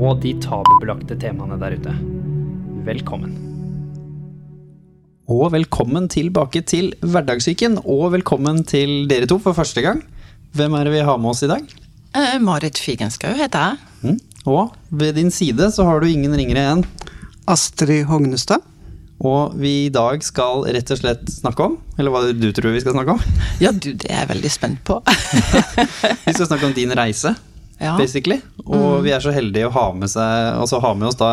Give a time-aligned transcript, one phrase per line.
[0.00, 1.92] og de tabubelagte temaene der ute.
[2.86, 3.34] Velkommen.
[5.30, 10.00] Og velkommen tilbake til Hverdagssyken, og velkommen til dere to for første gang.
[10.56, 11.68] Hvem er det vi har med oss i dag?
[12.16, 13.76] Eh, Marit Figenschou heter jeg.
[14.02, 14.18] Mm.
[14.50, 16.82] Og ved din side så har du ingen ringere enn
[17.46, 18.64] Astrid Hognestad.
[19.20, 22.80] Og vi i dag skal rett og slett snakke om Eller hva du tror vi
[22.80, 23.24] skal snakke om?
[23.60, 24.96] Ja, du, det er jeg veldig spent på.
[26.24, 27.34] vi skal snakke om din reise,
[27.80, 27.94] Ja.
[27.96, 28.36] basically.
[28.66, 31.30] Og vi er så heldige å ha med, seg, altså ha med oss da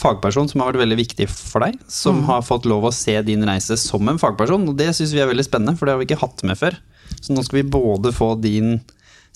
[0.00, 1.76] fagperson som har vært veldig viktig for deg.
[1.92, 5.20] Som har fått lov å se din reise som en fagperson, og det syns vi
[5.20, 6.78] er veldig spennende, for det har vi ikke hatt med før.
[7.20, 8.78] Så nå skal vi både få din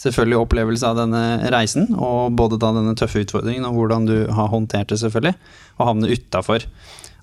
[0.01, 1.23] selvfølgelig opplevelse av denne
[1.53, 5.37] reisen, og både da denne tøffe utfordringen og hvordan du har håndtert det, selvfølgelig,
[5.77, 6.67] og havne utafor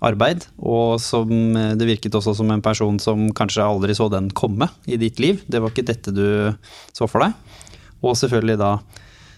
[0.04, 0.48] arbeid.
[0.62, 4.70] Og som eh, det virket også som en person som kanskje aldri så den komme
[4.86, 5.42] i ditt liv.
[5.48, 6.26] Det var ikke dette du
[6.94, 7.38] så for deg.
[8.04, 8.74] Og selvfølgelig da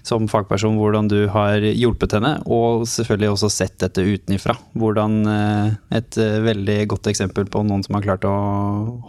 [0.05, 4.53] som fagperson hvordan du har hjulpet henne, og selvfølgelig også sett dette utenifra.
[4.77, 8.35] Hvordan eh, Et eh, veldig godt eksempel på noen som har klart å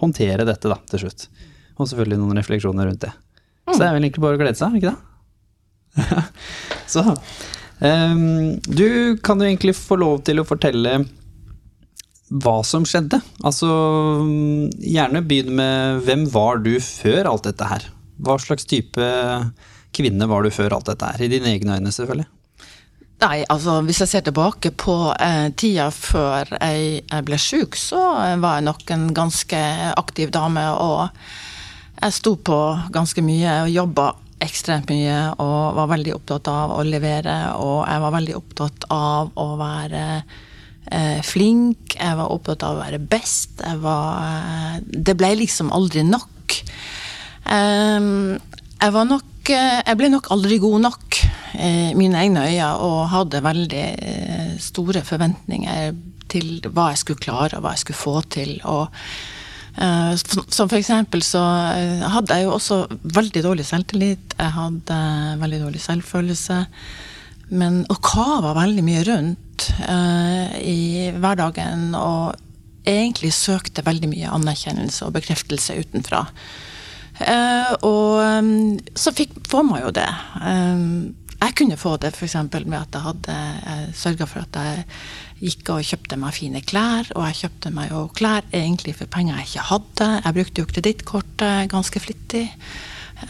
[0.00, 1.28] håndtere dette da, til slutt.
[1.76, 3.12] Og selvfølgelig noen refleksjoner rundt det.
[3.66, 5.02] Så det er vel egentlig bare å glede seg, ikke det?
[6.92, 11.00] Så um, Du kan jo egentlig få lov til å fortelle
[12.26, 13.20] hva som skjedde.
[13.46, 13.68] Altså,
[14.82, 17.88] gjerne begynn med hvem var du før alt dette her?
[18.22, 19.06] Hva slags type
[19.96, 21.24] kvinne var du før alt dette her?
[21.24, 22.28] I dine egne øyne, selvfølgelig.
[23.16, 24.94] Nei, altså hvis jeg ser tilbake på
[25.24, 28.00] eh, tida før jeg, jeg ble sjuk, så
[28.42, 29.60] var jeg nok en ganske
[29.96, 30.66] aktiv dame.
[30.76, 31.08] Og
[32.02, 32.58] jeg sto på
[32.92, 34.10] ganske mye og jobba
[34.44, 37.38] ekstremt mye og var veldig opptatt av å levere.
[37.56, 40.04] Og jeg var veldig opptatt av å være
[40.92, 43.62] eh, flink, jeg var opptatt av å være best.
[43.64, 46.60] Jeg var eh, Det ble liksom aldri nok.
[47.52, 48.36] Ehm,
[48.76, 51.20] jeg var nok eh, Jeg ble nok aldri god nok
[51.56, 55.94] i mine egne øyne og hadde veldig eh, store forventninger
[56.32, 58.54] til hva jeg skulle klare og hva jeg skulle få til.
[58.64, 58.88] og
[59.80, 61.42] eh, som for eksempel så
[61.76, 62.80] eh, hadde jeg jo også
[63.16, 64.36] veldig dårlig selvtillit.
[64.38, 65.00] Jeg hadde
[65.42, 66.62] veldig dårlig selvfølelse.
[67.56, 70.80] Men, og kava veldig mye rundt eh, i
[71.14, 71.92] hverdagen.
[71.94, 72.34] Og
[72.86, 76.26] egentlig søkte veldig mye anerkjennelse og bekreftelse utenfra.
[77.20, 78.50] Eh, og um,
[78.96, 80.08] så fikk, får man jo det.
[80.42, 82.34] Um, jeg kunne få det f.eks.
[82.52, 83.36] med at jeg hadde
[83.96, 84.84] sørga for at jeg
[85.44, 87.08] gikk og kjøpte meg fine klær.
[87.14, 90.10] Og jeg kjøpte meg jo klær egentlig for penger jeg ikke hadde.
[90.24, 92.46] Jeg brukte jo kredittkortet ganske flittig.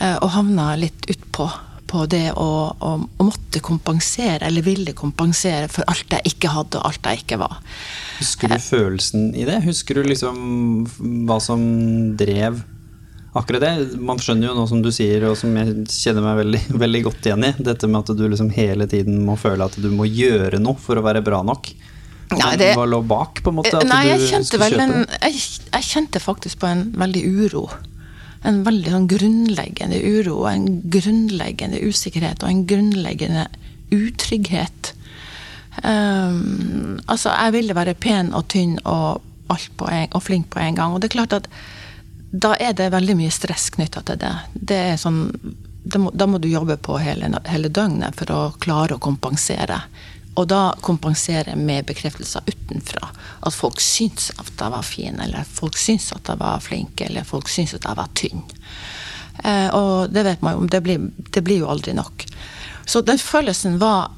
[0.00, 1.50] eh, Og havna litt utpå
[1.86, 2.48] på det å,
[2.82, 7.22] å, å måtte kompensere, eller ville kompensere for alt jeg ikke hadde og alt jeg
[7.22, 7.60] ikke var.
[8.18, 9.60] Husker du følelsen i det?
[9.62, 10.40] Husker du liksom
[11.28, 11.62] hva som
[12.18, 12.58] drev
[13.40, 13.98] akkurat det?
[14.02, 17.28] Man skjønner jo noe som du sier, og som jeg kjenner meg veldig, veldig godt
[17.28, 17.52] igjen i.
[17.68, 20.98] Dette med at du liksom hele tiden må føle at du må gjøre noe for
[21.00, 21.72] å være bra nok.
[22.34, 23.76] Nei, det- Hva lå bak, på en måte?
[23.78, 27.68] At Nei, du jeg kjente en jeg, jeg kjente faktisk på en veldig uro.
[28.46, 33.46] En veldig sånn grunnleggende uro, en grunnleggende usikkerhet og en grunnleggende
[33.94, 34.92] utrygghet.
[35.84, 40.62] Um, altså, jeg ville være pen og tynn og, alt på en, og flink på
[40.62, 40.94] en gang.
[40.94, 41.48] Og det er klart at
[42.30, 44.34] da er det veldig mye stress knytta til det.
[44.54, 45.24] Det er sånn
[45.86, 49.78] da må, da må du jobbe på hele, hele døgnet for å klare å kompensere.
[50.36, 53.12] Og da kompensere med bekreftelser utenfra.
[53.46, 57.28] At folk syns at jeg var fin, eller folk syns at jeg var flink, eller
[57.28, 58.42] folk syns at jeg var tynn.
[59.44, 60.82] Eh, og det vet man jo, det
[61.30, 62.26] det blir jo aldri nok.
[62.86, 64.10] Så den følelsen var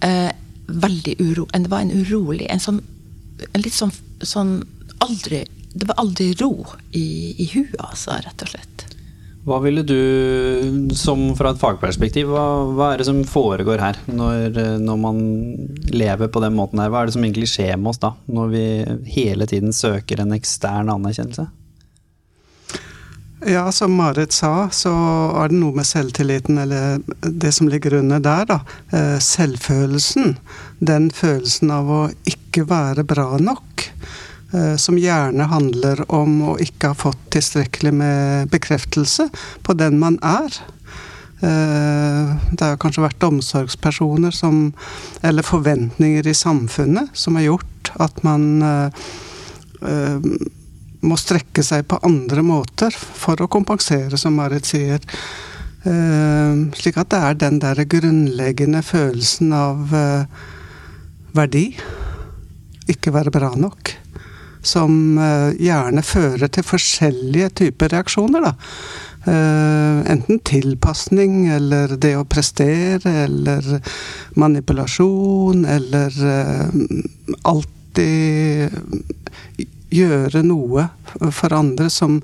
[0.00, 0.32] eh,
[0.66, 1.46] veldig uro.
[1.52, 2.80] Det var en urolig, en sånn
[3.52, 3.92] en litt sånn,
[4.22, 4.56] sånn
[5.04, 5.42] aldri
[5.74, 6.52] Det var aldri ro
[6.94, 8.84] i, i huet, altså, rett og slett.
[9.44, 9.98] Hva ville du,
[10.96, 15.18] som fra et fagperspektiv, hva, hva er det som foregår her når, når man
[15.92, 16.88] lever på den måten her?
[16.88, 18.64] Hva er det som egentlig skjer med oss da, når vi
[19.18, 21.44] hele tiden søker en ekstern anerkjennelse?
[23.44, 24.90] Ja, som Marit sa, så
[25.36, 28.60] er det noe med selvtilliten, eller det som ligger under der, da.
[28.96, 30.38] Eh, Selvfølelsen.
[30.80, 33.90] Den følelsen av å ikke være bra nok.
[34.54, 39.28] Eh, Som gjerne handler om å ikke ha fått tilstrekkelig med bekreftelse
[39.62, 40.58] på den man er.
[41.44, 44.72] Eh, det har kanskje vært omsorgspersoner som
[45.22, 50.28] Eller forventninger i samfunnet som har gjort at man eh,
[51.04, 55.02] må strekke seg på andre måter for å kompensere, som Marit sier.
[55.84, 59.92] Slik at det er den der grunnleggende følelsen av
[61.36, 61.66] verdi.
[62.88, 63.92] Ikke være bra nok.
[64.64, 65.18] Som
[65.60, 68.54] gjerne fører til forskjellige typer reaksjoner, da.
[69.24, 73.64] Uh, enten tilpasning, eller det å prestere, eller
[74.36, 76.74] manipulasjon, eller uh,
[77.48, 78.76] alltid
[79.94, 80.84] gjøre noe
[81.32, 82.18] for andre som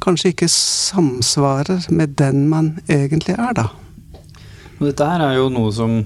[0.00, 3.68] kanskje ikke samsvarer med den man egentlig er, da.
[4.78, 6.00] Dette her er jo noe som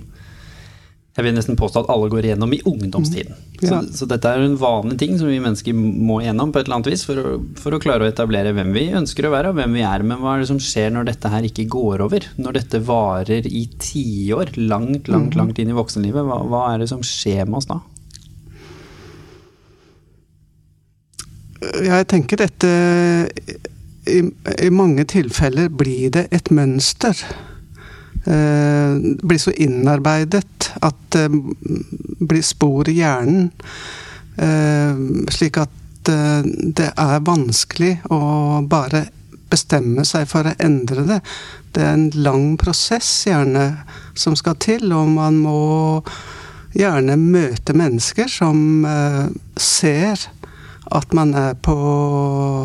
[1.12, 3.36] jeg vil nesten påstå at alle går igjennom i ungdomstiden.
[3.36, 3.51] Mm.
[3.62, 6.80] Så, så, dette er en vanlig ting som vi mennesker må igjennom på et eller
[6.80, 9.60] annet vis for å, for å, klare å etablere hvem vi ønsker å være og
[9.60, 10.02] hvem vi er.
[10.06, 12.26] Men hva er det som skjer når dette her ikke går over?
[12.42, 15.38] Når dette varer i tiår, langt, langt, mm.
[15.38, 17.78] langt inn i voksenlivet, hva, hva er det som skjer med oss da?
[21.86, 22.68] Jeg tenker dette
[24.10, 24.18] i,
[24.66, 27.14] i mange tilfeller blir det et mønster.
[28.24, 31.28] Eh, blir så innarbeidet at det
[32.22, 33.48] blir spor i hjernen.
[34.36, 35.00] Eh,
[35.34, 39.08] slik at eh, det er vanskelig å bare
[39.50, 41.18] bestemme seg for å endre det.
[41.74, 43.66] Det er en lang prosess gjerne
[44.14, 45.58] som skal til, og man må
[46.78, 48.86] gjerne møte mennesker som
[49.60, 50.22] ser
[50.92, 51.74] at man er på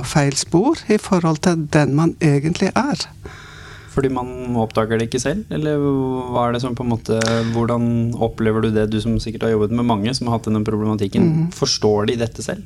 [0.07, 3.04] feil spor i forhold til den man egentlig er
[3.98, 5.48] fordi man oppdager det ikke selv?
[5.54, 7.18] Eller hva er det som på en måte
[7.56, 10.62] Hvordan opplever du det, du som sikkert har jobbet med mange som har hatt denne
[10.68, 11.26] problematikken?
[11.28, 11.46] Mm.
[11.58, 12.62] Forstår de dette selv?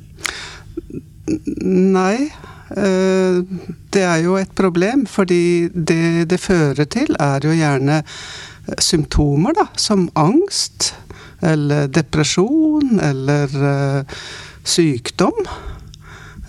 [1.64, 2.28] Nei.
[2.76, 3.40] Eh,
[3.92, 8.02] det er jo et problem, fordi det det fører til, er jo gjerne
[8.78, 9.66] symptomer, da.
[9.76, 10.92] Som angst,
[11.42, 14.18] eller depresjon, eller eh,
[14.64, 15.44] sykdom.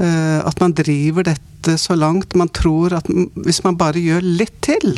[0.04, 4.58] Eh, at man driver dette så langt man tror at hvis man bare gjør litt
[4.66, 4.98] til,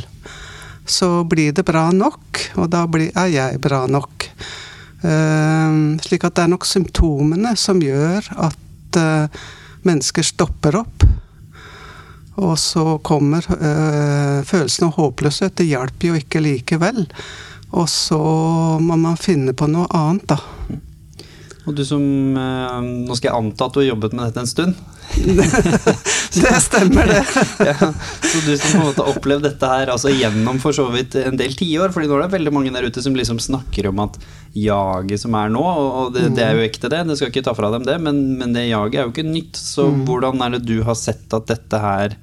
[0.86, 4.30] så blir det bra nok, og da er jeg bra nok.
[5.06, 9.44] Uh, slik at det er nok symptomene som gjør at uh,
[9.86, 11.06] mennesker stopper opp.
[12.42, 13.46] Og så kommer
[14.44, 15.54] følelsen av håpløshet.
[15.56, 17.06] Det hjelper jo ikke likevel.
[17.72, 18.20] Og så
[18.84, 20.82] må man finne på noe annet, da.
[21.66, 24.76] Og du som Nå skal jeg anta at du har jobbet med dette en stund?
[26.36, 27.22] det stemmer, det.
[27.70, 27.90] ja,
[28.22, 31.16] så du som på en måte har opplevd dette her altså gjennom for så vidt
[31.22, 34.02] en del tiår, fordi nå er det veldig mange der ute som liksom snakker om
[34.04, 34.18] at
[34.58, 37.56] jaget som er nå, og det, det er jo ekte det, det skal ikke ta
[37.58, 39.60] fra dem det, men, men det jaget er jo ikke nytt.
[39.60, 40.04] Så mm.
[40.10, 42.18] hvordan er det du har sett at dette her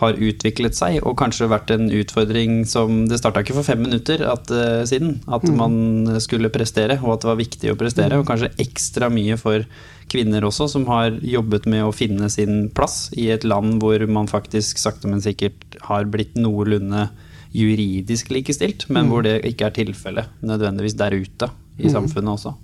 [0.00, 4.24] har utviklet seg, og kanskje vært en utfordring som Det starta ikke for fem minutter
[4.26, 5.58] at, uh, siden, at mm.
[5.58, 9.66] man skulle prestere, og at det var viktig å prestere, og kanskje ekstra mye for
[10.10, 14.30] kvinner også, som har jobbet med å finne sin plass i et land hvor man
[14.30, 17.08] faktisk sakte, men sikkert har blitt noenlunde
[17.54, 19.12] juridisk likestilt, men mm.
[19.12, 21.94] hvor det ikke er tilfellet nødvendigvis der ute i mm.
[21.94, 22.54] samfunnet også.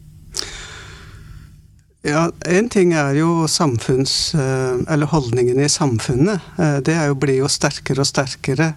[2.03, 4.33] Ja, En ting er jo samfunns...
[4.35, 6.41] Eh, eller holdningene i samfunnet.
[6.57, 8.73] Eh, det jo, blir jo sterkere og sterkere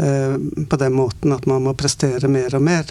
[0.00, 2.88] eh, på den måten at man må prestere mer og mer.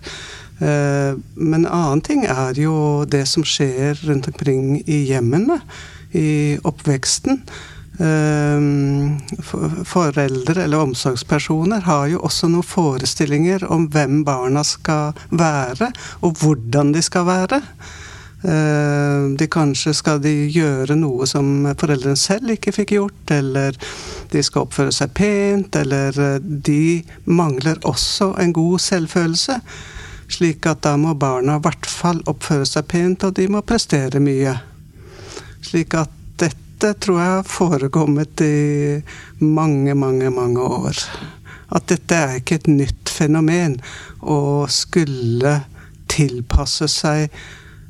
[0.61, 5.55] Men en annen ting er jo det som skjer rundt omkring i hjemmene,
[6.13, 7.39] i oppveksten.
[9.89, 15.89] Foreldre eller omsorgspersoner har jo også noen forestillinger om hvem barna skal være,
[16.21, 17.63] og hvordan de skal være.
[18.41, 23.77] Eh, de kanskje skal de gjøre noe som foreldrene selv ikke fikk gjort, eller
[24.31, 29.59] de skal oppføre seg pent, eller de mangler også en god selvfølelse.
[30.31, 34.23] Slik at da må barna i hvert fall oppføre seg pent, og de må prestere
[34.23, 34.55] mye.
[35.61, 39.01] Slik at dette tror jeg har forekommet i
[39.45, 40.97] mange, mange, mange år.
[41.71, 43.77] At dette er ikke et nytt fenomen
[44.25, 45.59] å skulle
[46.11, 47.29] tilpasse seg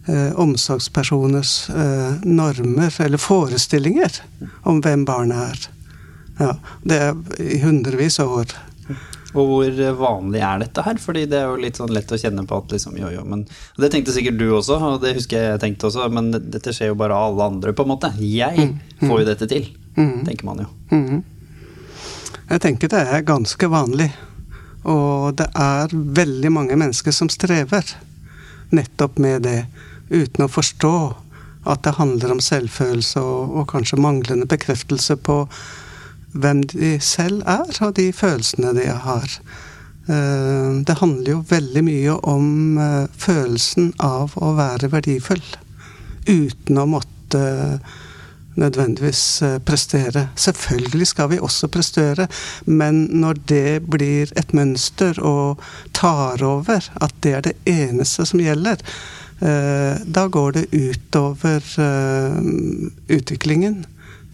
[0.07, 4.21] eh, omsorgspersoners eh, normer eller forestillinger
[4.63, 5.69] om hvem barnet er.
[6.41, 6.51] Ja,
[6.87, 8.53] det er i hundrevis av år.
[9.31, 10.97] Og hvor vanlig er dette her?
[10.99, 13.45] Fordi det er jo litt sånn lett å kjenne på at liksom, jo, jo, men
[13.79, 16.97] Det tenkte sikkert du også, og det husker jeg tenkte også, men dette skjer jo
[16.99, 18.11] bare alle andre, på en måte.
[18.19, 19.05] Jeg mm, mm.
[19.07, 20.17] får jo dette til, mm.
[20.27, 20.67] tenker man jo.
[20.91, 21.23] Mm.
[22.51, 24.09] Jeg tenker det er ganske vanlig.
[24.91, 27.85] Og det er veldig mange mennesker som strever
[28.75, 29.65] nettopp med det,
[30.11, 30.95] uten å forstå
[31.71, 35.43] at det handler om selvfølelse og, og kanskje manglende bekreftelse på
[36.31, 39.35] hvem de selv er, og de følelsene de har.
[40.07, 45.43] Eh, det handler jo veldig mye om eh, følelsen av å være verdifull.
[46.27, 47.43] Uten å måtte
[48.59, 50.29] nødvendigvis eh, prestere.
[50.35, 52.27] Selvfølgelig skal vi også prestere,
[52.65, 55.61] men når det blir et mønster og
[55.97, 58.81] tar over, at det er det eneste som gjelder,
[59.41, 61.65] da går det utover
[63.09, 63.79] utviklingen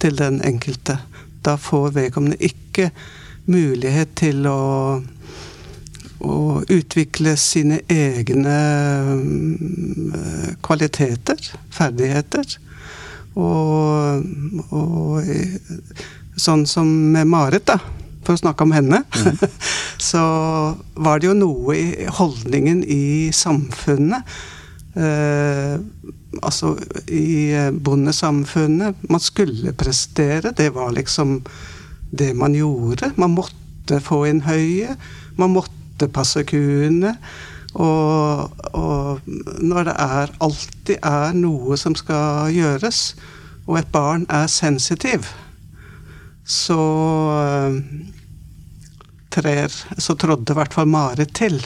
[0.04, 0.98] til den enkelte.
[1.46, 2.90] Da får vedkommende ikke
[3.48, 4.58] mulighet til å
[6.20, 8.58] å utvikle sine egne
[9.06, 11.42] mm, kvaliteter,
[11.74, 12.58] ferdigheter.
[13.38, 14.26] Og,
[14.74, 15.30] og,
[16.38, 17.78] sånn som med Marit, da,
[18.26, 19.42] for å snakke om henne, mm.
[20.10, 20.24] så
[20.98, 24.38] var det jo noe i holdningen i samfunnet.
[24.98, 25.78] Eh,
[26.42, 26.74] altså
[27.14, 29.04] i bondesamfunnet.
[29.10, 30.54] Man skulle prestere.
[30.58, 31.42] Det var liksom
[32.12, 33.12] det man gjorde.
[33.16, 34.98] Man måtte få inn høye.
[35.38, 37.16] Man måtte passe kuene.
[37.78, 39.26] Og, og,
[39.62, 43.12] når det er, alltid er noe som skal gjøres,
[43.68, 45.28] og et barn er sensitiv,
[46.48, 46.80] så
[47.28, 47.76] uh,
[49.36, 51.60] trer Så trådde i hvert fall Marit til.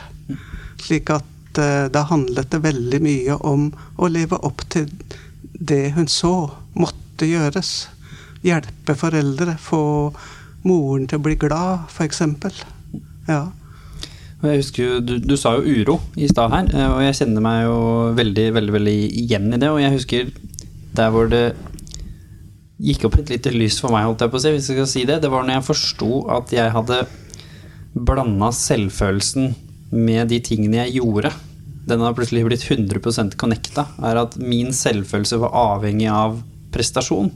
[0.82, 4.88] Slik at da handlet det veldig mye om å leve opp til
[5.60, 7.90] det hun så måtte gjøres.
[8.46, 9.84] Hjelpe foreldre, få
[10.68, 12.22] moren til å bli glad, f.eks.
[13.30, 13.42] Ja.
[14.42, 17.60] Jeg husker du, du, sa jo uro i stad her, eh, og jeg kjenner meg
[17.68, 17.76] jo
[18.18, 19.70] veldig, veldig, veldig igjen i det.
[19.70, 20.32] Og jeg husker
[20.98, 21.44] der hvor det
[22.82, 24.90] gikk opp et lite lys for meg, holdt jeg på å si, hvis jeg skal
[24.90, 25.20] si det.
[25.22, 27.04] Det var når jeg forsto at jeg hadde
[27.94, 29.52] blanda selvfølelsen
[29.92, 31.34] med de tingene jeg gjorde.
[31.88, 33.88] Den har plutselig blitt 100% connecta.
[34.06, 36.40] Er at min selvfølelse var avhengig av
[36.72, 37.32] prestasjon.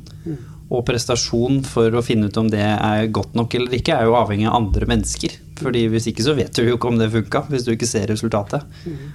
[0.74, 4.15] Og prestasjon for å finne ut om det er godt nok eller ikke, er jo
[4.17, 5.35] avhengig av andre mennesker.
[5.55, 8.09] Fordi Hvis ikke så vet du jo ikke om det funka, hvis du ikke ser
[8.12, 8.65] resultatet.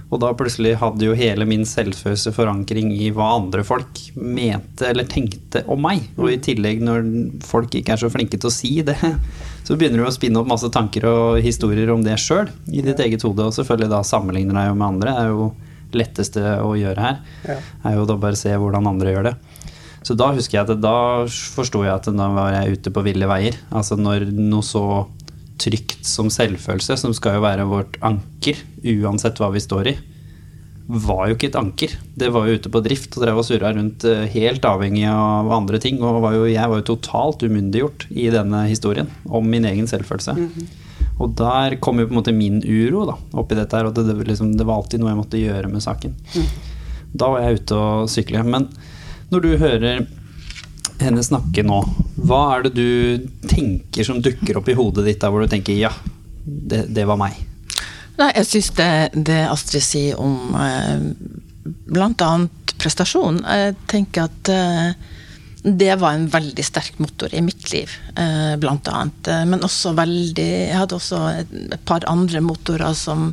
[0.09, 5.05] Og da plutselig hadde jo hele min selvfølelse forankring i hva andre folk mente eller
[5.05, 6.07] tenkte om meg.
[6.17, 7.03] Og i tillegg, når
[7.45, 8.97] folk ikke er så flinke til å si det,
[9.71, 12.99] så begynner du å spinne opp masse tanker og historier om det sjøl i ditt
[12.99, 13.45] eget hode.
[13.47, 15.13] Og selvfølgelig da sammenligner deg med andre.
[15.15, 15.45] Det er jo
[15.95, 17.21] letteste å gjøre her.
[17.87, 19.33] er jo da bare se hvordan andre gjør det.
[20.03, 21.23] Så da husker jeg at da
[21.55, 23.55] forsto jeg at da var jeg ute på ville veier.
[23.71, 24.83] Altså når noe så
[25.61, 29.95] trygt som selvfølelse, som skal jo være vårt anker, uansett hva vi står i,
[30.87, 31.93] var jo ikke et anker.
[32.17, 35.51] Det var jo ute på drift og drev og surra rundt eh, helt avhengig av
[35.55, 36.01] andre ting.
[36.03, 40.35] Og var jo, jeg var jo totalt umyndiggjort i denne historien om min egen selvfølelse.
[40.37, 40.67] Mm -hmm.
[41.21, 44.07] Og der kom jo på en måte min uro da, oppi dette her, og det,
[44.07, 46.15] det, liksom, det, var alltid noe jeg måtte gjøre med saken.
[46.35, 46.47] Mm.
[47.13, 48.43] Da var jeg ute og sykle.
[48.43, 48.67] Men
[49.29, 50.07] når du hører
[51.01, 51.83] henne snakke nå,
[52.15, 55.73] hva er det du tenker som dukker opp i hodet ditt der hvor du tenker
[55.73, 55.91] ja,
[56.45, 57.50] det, det var meg?
[58.19, 58.91] Nei, jeg syns det,
[59.29, 61.05] det, Astrid sier om eh,
[61.91, 62.31] bl.a.
[62.81, 64.93] prestasjon Jeg tenker at eh,
[65.61, 69.27] det var en veldig sterk motor i mitt liv, eh, blant annet.
[69.45, 73.29] Men også veldig Jeg hadde også et, par andre motorer som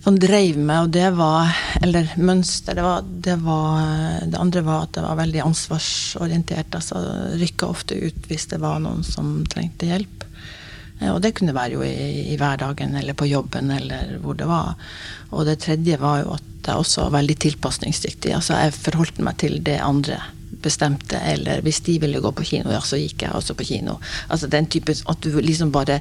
[0.00, 1.50] som drev meg, og det var
[1.82, 2.72] Eller mønster.
[2.78, 6.74] Det, var, det, var, det andre var at det var veldig ansvarsorientert.
[6.74, 7.02] altså
[7.40, 10.19] Rykka ofte ut hvis det var noen som trengte hjelp.
[11.00, 14.48] Eh, og det kunne være jo i, i, hverdagen eller på jobben eller hvor det
[14.50, 14.74] var.
[15.30, 18.34] Og det tredje var jo at jeg også var veldig tilpasningsdyktig.
[18.36, 20.20] Altså jeg forholdt meg til det andre
[20.60, 23.96] bestemte, eller hvis de ville gå på kino, ja, så gikk jeg også på kino.
[24.28, 26.00] Altså den type At du liksom bare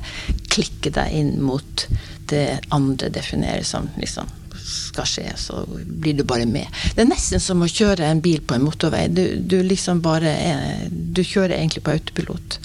[0.52, 1.86] klikker deg inn mot
[2.30, 4.28] det andre definerer som liksom
[4.70, 6.68] skal skje, så blir du bare med.
[6.94, 9.08] Det er nesten som å kjøre en bil på en motorvei.
[9.10, 10.34] Du, du liksom bare
[10.90, 12.60] Du kjører egentlig på autopilot.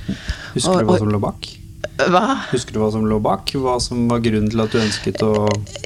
[0.57, 1.49] Husker du hva som lå bak?
[1.95, 2.23] Hva?
[2.51, 3.53] Husker du hva som lå bak?
[3.55, 5.35] Hva som var grunnen til at du ønsket å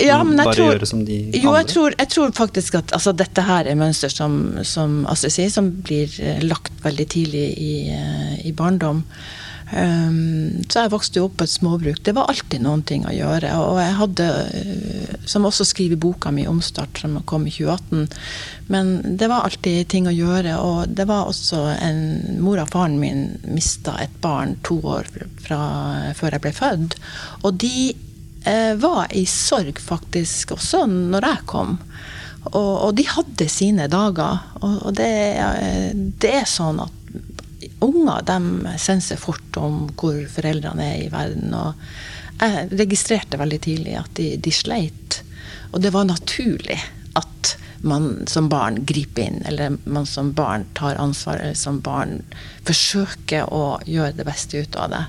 [0.00, 1.42] ja, bare tror, gjøre som de andre?
[1.42, 5.36] Jo, jeg tror, jeg tror faktisk at altså, dette her er mønster som, som Astrid
[5.36, 9.04] sier, som blir eh, lagt veldig tidlig i, eh, i barndom.
[9.68, 12.00] Um, så jeg vokste jo opp på et småbruk.
[12.04, 13.50] Det var alltid noen ting å gjøre.
[13.60, 18.08] Og jeg hadde, eh, som også skriver boka mi 'Omstart', som kom i 2018,
[18.68, 20.56] men det var alltid ting å gjøre.
[20.58, 25.06] Og det var også en Mor og faren min mista et barn to år
[25.40, 26.94] fra, før jeg ble født.
[27.44, 27.94] Og de
[28.44, 31.78] eh, var i sorg faktisk også når jeg kom.
[32.52, 34.38] Og, og de hadde sine dager.
[34.62, 35.12] Og, og det,
[36.22, 36.97] det er sånn at
[37.84, 41.54] unger de senser fort om hvor foreldrene er i verden.
[41.54, 45.22] Og jeg registrerte veldig tidlig at de, de sleit.
[45.72, 46.78] Og det var naturlig
[47.18, 47.56] at
[47.86, 52.22] man som barn griper inn, eller man som barn tar ansvar, eller som barn
[52.66, 55.04] forsøker å gjøre det beste ut av det.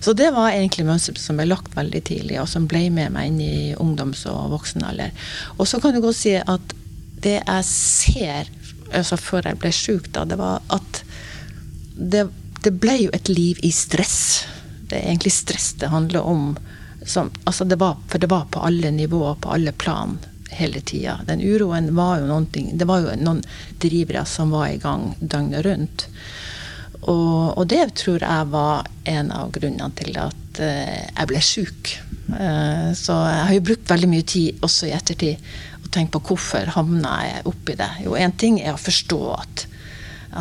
[0.00, 3.32] Så det var egentlig mønster som ble lagt veldig tidlig, og som ble med meg
[3.32, 5.16] inn i ungdoms- og voksenalder.
[5.56, 6.76] Og så kan du godt si at
[7.24, 8.52] det jeg ser
[8.94, 11.02] altså før jeg ble sjuk, da, det var at
[11.98, 12.28] det,
[12.62, 14.46] det, ble jo et liv i stress.
[14.88, 16.56] Det er egentlig stress det handler om.
[17.06, 20.18] Som, altså det var, for det var på alle nivåer, på alle plan
[20.50, 21.18] hele tida.
[21.26, 23.42] Den uroen var jo noen Det var jo noen
[23.80, 26.08] drivere som var i gang døgnet rundt.
[27.02, 31.94] Og, og, det tror jeg var en av grunnene til at uh, jeg ble sjuk.
[32.28, 36.22] Uh, så jeg har jo brukt veldig mye tid også i ettertid og tenkt på
[36.30, 37.90] hvorfor havna jeg oppi det.
[38.04, 39.64] Jo, én ting er å forstå at,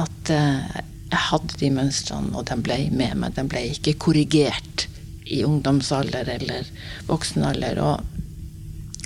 [0.03, 3.35] at uh, jeg hadde de mønstrene, og de ble med meg.
[3.37, 4.87] De ble ikke korrigert
[5.27, 6.69] i ungdomsalder eller
[7.07, 7.81] voksenalder.
[7.83, 8.15] Og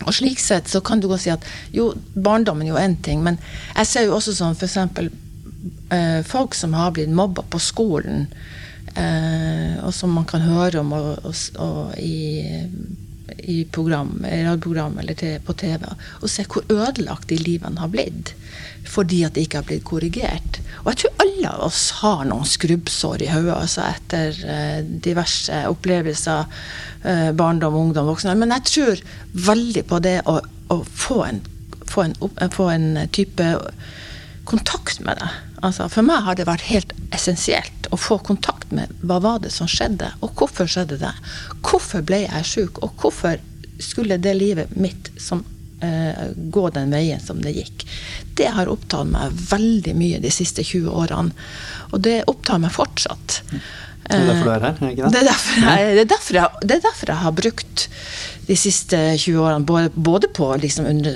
[0.01, 1.43] og slik sett så kan du godt si at
[1.75, 3.37] jo, barndommen er jo én ting, men
[3.75, 4.77] jeg ser jo også sånn f.eks.
[5.93, 8.25] Eh, folk som har blitt mobba på skolen,
[8.95, 12.63] eh, og som man kan høre om og, og, og i,
[13.45, 15.85] i program, radioprogram eller på TV,
[16.21, 18.33] og se hvor ødelagt de livene har blitt
[18.87, 20.59] fordi at det ikke har blitt korrigert.
[20.81, 25.63] Og jeg tror alle av oss har noen skrubbsår i hodet altså etter eh, diverse
[25.69, 26.61] opplevelser.
[27.03, 28.35] Eh, barndom, ungdom, voksne.
[28.37, 29.03] Men jeg tror
[29.49, 30.37] veldig på det å,
[30.73, 31.41] å få, en,
[31.89, 33.47] få, en, få, en, type
[34.49, 35.29] kontakt med det.
[35.61, 39.51] Altså, for meg har det vært helt essensielt å få kontakt med hva var det
[39.53, 41.13] som skjedde, og hvorfor skjedde det.
[41.61, 43.41] Hvorfor ble jeg sjuk, og hvorfor
[43.81, 45.43] skulle det livet mitt som
[45.85, 47.85] eh, gå den veien som det gikk.
[48.37, 51.47] Det har opptatt meg veldig mye de siste 20 årene.
[51.91, 53.41] Og det opptar meg fortsatt.
[54.01, 54.77] Det er derfor du er her?
[54.91, 55.11] ikke det?
[55.13, 57.83] Det er derfor jeg, det er derfor jeg, er derfor jeg har brukt
[58.47, 61.13] de siste 20 årene både, både på å liksom undre,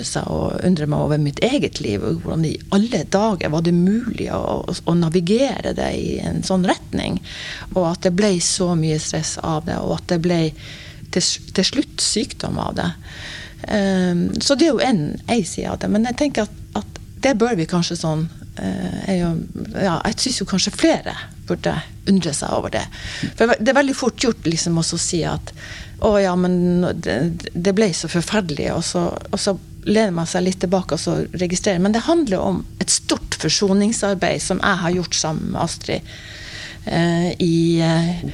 [0.63, 2.03] undre, meg over mitt eget liv.
[2.03, 6.67] og Hvordan i alle dager var det mulig å, å, navigere det i en sånn
[6.69, 7.19] retning.
[7.73, 10.39] Og at det ble så mye stress av det, og at det ble
[11.15, 11.25] til,
[11.57, 12.91] til slutt sykdom av det.
[13.65, 15.89] Um, så det er jo en side av det.
[15.91, 18.27] Men jeg tenker at, at det bør vi kanskje sånn
[18.59, 19.31] uh, jo,
[19.73, 21.73] ja, Jeg syns jo kanskje flere burde
[22.09, 22.83] undre seg over det.
[23.37, 25.53] For det er veldig fort gjort liksom å si at
[26.05, 27.15] å ja, men det,
[27.53, 31.15] det ble så forferdelig, og så, og så lener man seg litt tilbake og så
[31.37, 31.81] registrerer.
[31.81, 36.15] Men det handler om et stort forsoningsarbeid som jeg har gjort sammen med Astrid
[36.89, 38.25] eh, i uh,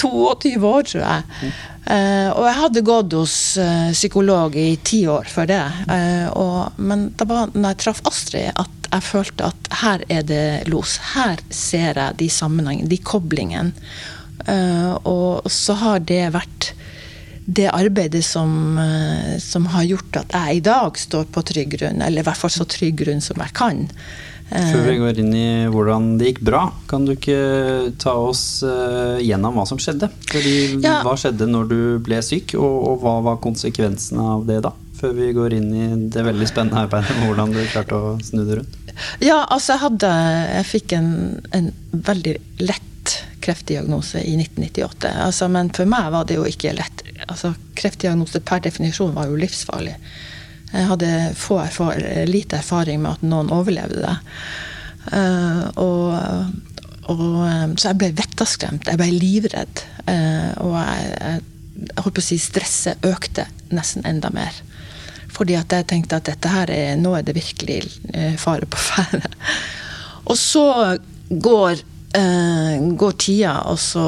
[0.00, 1.52] 22 år, tror jeg.
[1.90, 5.62] Uh, og jeg hadde gått hos uh, psykolog i ti år før det.
[5.88, 10.26] Uh, og, men det var når jeg traff Astrid at jeg følte at her er
[10.26, 10.98] det los.
[11.14, 13.72] Her ser jeg de sammenhengene, de koblingene.
[15.06, 16.72] og så har det vært
[17.46, 18.80] det arbeidet som,
[19.38, 22.50] som, har gjort at jeg i dag står på trygg grunn, eller i hvert fall
[22.50, 23.84] så trygg grunn som jeg kan.
[24.50, 29.18] Før vi går inn i hvordan det gikk bra, kan du ikke ta oss uh,
[29.22, 30.10] gjennom hva som skjedde?
[30.30, 30.98] Fordi, ja.
[31.06, 34.74] Hva skjedde når du ble syk, og, og, hva var konsekvensene av det da?
[35.00, 38.42] Før vi går inn i det veldig spennende arbeidet med hvordan du klarte å snu
[38.42, 38.78] det rundt.
[39.22, 40.08] Ja, altså jeg hadde
[40.50, 41.12] Jeg fikk en,
[41.56, 41.70] en
[42.10, 45.14] veldig lett kreftdiagnose i 1998.
[45.24, 47.04] Altså, men for meg var det jo ikke lett.
[47.28, 49.94] Altså, kreftdiagnose per definisjon var jo livsfarlig.
[50.70, 51.98] Jeg hadde erfar
[52.30, 54.16] lite erfaring med at noen overlevde det.
[55.10, 56.12] Uh, og,
[57.10, 58.86] og, eh, så jeg ble vettaskremt.
[58.90, 59.84] Jeg ble livredd.
[60.04, 61.44] Uh, og jeg, jeg,
[61.80, 64.54] jeg, holdt på å si stresset økte nesten enda mer.
[65.30, 67.80] Fordi at jeg tenkte at dette her er, nå er det virkelig
[68.42, 69.30] fare på ferde.
[70.30, 70.64] Og så
[71.30, 71.80] går,
[73.00, 74.04] går tida, og så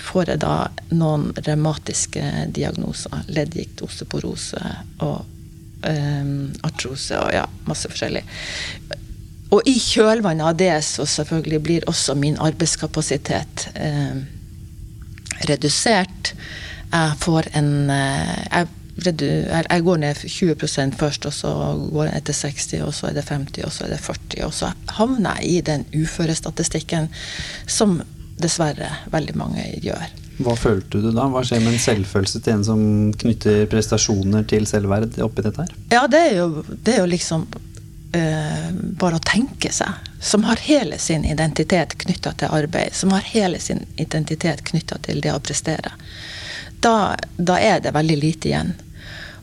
[0.00, 0.54] får jeg da
[0.94, 2.22] noen revmatiske
[2.54, 3.26] diagnoser.
[3.28, 4.62] Leddgikt, osteoporose
[5.04, 5.35] og
[5.88, 8.22] um, artrose og ja, masse forskjellig.
[9.54, 14.16] Og i kjølvannet av det så selvfølgelig blir også min arbeidskapasitet eh,
[15.46, 16.32] redusert.
[16.90, 18.66] Jeg får en eh, jeg,
[19.14, 21.52] jeg, går ned 20% først, og så
[21.92, 24.44] går jeg til 60, og så er det 50, og så er det 40.
[24.48, 27.10] Og så havner jeg i den uførestatistikken
[27.70, 28.00] som
[28.40, 30.08] dessverre veldig mange gjør.
[30.36, 31.28] Hva følte du da?
[31.32, 32.80] Hva skjer med en selvfølelse til en som
[33.22, 35.76] knytter prestasjoner til selvverd oppi dette her?
[35.92, 38.68] Ja, det er jo, det er jo liksom uh,
[39.00, 40.10] bare å tenke seg.
[40.20, 42.92] Som har hele sin identitet knytta til arbeid.
[42.96, 45.94] Som har hele sin identitet knytta til det å prestere.
[46.84, 48.74] Da, da, er det veldig lite igjen.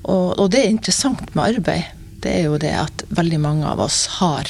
[0.03, 1.89] Og, og det er interessant med arbeid.
[2.23, 4.47] Det er jo det at veldig mange av oss har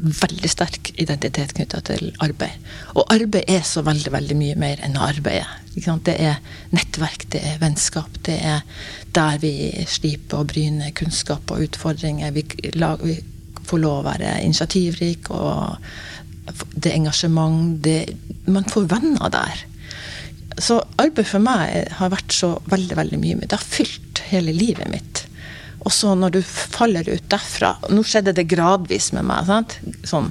[0.00, 2.68] veldig sterk identitet knytta til arbeid.
[2.94, 5.48] Og arbeid er så veldig veldig mye mer enn å arbeide.
[5.74, 6.40] Det er
[6.74, 8.20] nettverk, det er vennskap.
[8.26, 8.64] Det er
[9.14, 9.52] der vi
[9.88, 12.32] sliper og bryner kunnskap og utfordringer.
[12.34, 12.46] Vi,
[13.04, 13.16] vi
[13.68, 15.78] får lov å være initiativrik, og
[16.74, 17.76] det er engasjement.
[17.84, 17.98] Det,
[18.50, 19.66] man får venner der.
[20.60, 23.42] Så arbeid for meg har vært så veldig, veldig mye.
[23.46, 25.26] Det har fylt hele livet mitt.
[25.80, 29.78] Og så når du faller ut derfra Nå skjedde det gradvis med meg, sant?
[30.06, 30.30] Sånn,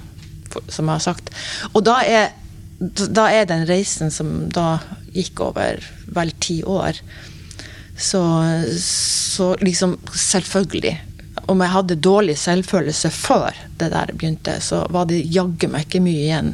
[0.69, 1.33] som jeg har sagt.
[1.73, 2.31] Og da er,
[2.79, 4.79] da er den reisen som da
[5.15, 5.83] gikk over
[6.13, 6.99] vel ti år,
[7.99, 8.21] så,
[8.79, 10.97] så liksom Selvfølgelig.
[11.49, 16.01] Om jeg hadde dårlig selvfølelse før det der begynte, så var det jaggu meg ikke
[16.03, 16.51] mye igjen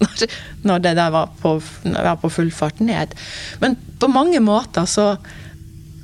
[0.66, 3.16] når, det der var på, var på full fart ned.
[3.62, 5.14] Men på mange måter så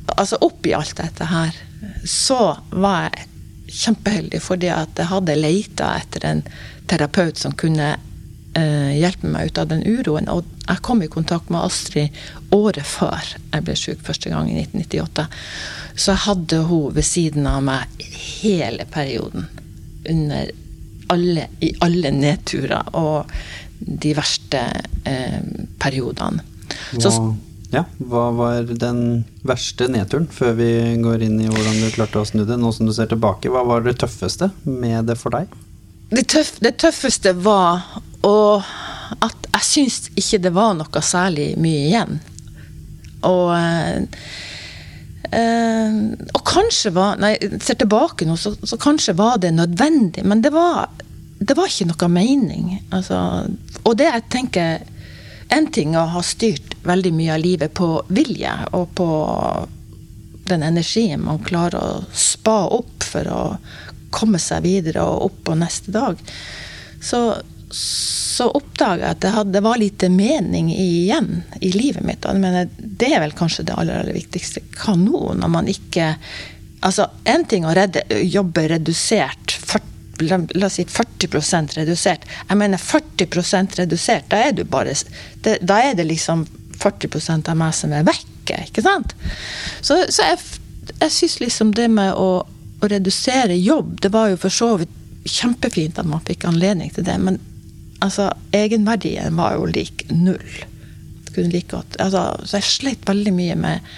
[0.07, 1.57] Altså oppi alt dette her
[2.05, 3.27] så var jeg
[3.77, 6.43] kjempeheldig fordi at jeg hadde leita etter en
[6.87, 10.31] terapeut som kunne uh, hjelpe meg ut av den uroen.
[10.33, 12.15] Og jeg kom i kontakt med Astrid
[12.55, 15.27] året før jeg ble syk første gang, i 1998.
[15.97, 18.07] Så jeg hadde hun ved siden av meg
[18.43, 19.49] hele perioden.
[20.07, 20.53] Under
[21.13, 23.33] alle, I alle nedturer og
[23.79, 24.63] de verste
[25.07, 25.43] eh,
[25.79, 26.43] periodene.
[26.99, 27.13] Så
[27.75, 30.71] ja, Hva var den verste nedturen, før vi
[31.03, 32.59] går inn i hvordan du klarte å snu det?
[32.61, 35.51] Nå som du ser tilbake, Hva var det tøffeste med det for deg?
[36.13, 37.83] Det, tøff, det tøffeste var
[38.27, 38.63] å,
[39.27, 42.21] at jeg syns ikke det var noe særlig mye igjen.
[43.27, 43.51] Og,
[45.35, 45.97] øh,
[46.37, 50.45] og kanskje var Når jeg ser tilbake nå, så, så kanskje var det nødvendig, men
[50.45, 50.93] det var,
[51.41, 52.77] det var ikke noe mening.
[52.95, 53.19] Altså,
[53.83, 54.87] og det jeg tenker
[55.49, 59.09] en ting å ha styrt veldig mye av livet på vilje og på
[60.47, 63.43] den energien man klarer å spa opp for å
[64.15, 66.19] komme seg videre og opp på neste dag.
[67.03, 67.21] Så,
[67.71, 72.27] så oppdaga jeg at det, hadde, det, var lite mening igjen i livet mitt.
[72.35, 74.65] Mener, det er vel kanskje det aller, aller viktigste.
[74.79, 76.15] Kanon når man ikke
[76.87, 82.27] Altså, én ting å redde, jobbe redusert 40 la, la, oss si 40% redusert.
[82.49, 84.95] Jeg mener 40% redusert, da er du bare
[85.45, 86.47] det, Da er det liksom
[86.81, 89.17] 40% av meg som er vekke, ikke sant?
[89.81, 90.39] Så, så jeg,
[91.01, 94.93] jeg syns liksom det med å, å, redusere jobb, det var jo for så vidt
[95.27, 97.41] kjempefint at man fikk anledning til det, men
[98.05, 100.65] altså, egenverdien var jo lik null.
[101.37, 101.99] Like godt.
[102.01, 103.89] Altså, så jeg slet veldig mye med,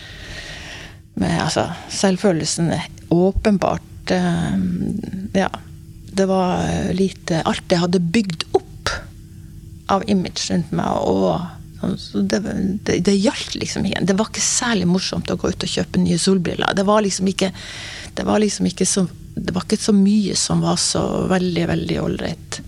[1.22, 2.72] med altså, selvfølelsen.
[3.14, 4.56] Åpenbart uh,
[5.38, 5.52] Ja
[6.18, 8.92] det var lite Alt jeg hadde bygd opp
[9.94, 10.90] av image rundt meg.
[11.08, 11.54] og
[12.12, 12.40] det,
[12.84, 14.06] det, det gjaldt liksom igjen.
[14.08, 16.74] Det var ikke særlig morsomt å gå ut og kjøpe nye solbriller.
[16.74, 17.52] Det var liksom ikke,
[18.18, 19.06] det var liksom ikke så
[19.38, 22.58] det var ikke så mye som var så veldig, veldig ålreit.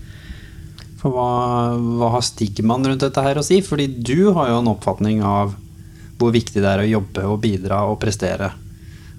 [1.01, 1.27] For hva,
[1.75, 3.59] hva, har stigmaen rundt dette her å si?
[3.65, 5.55] Fordi du har jo en oppfatning av
[6.21, 8.51] hvor viktig det er å jobbe og bidra og prestere.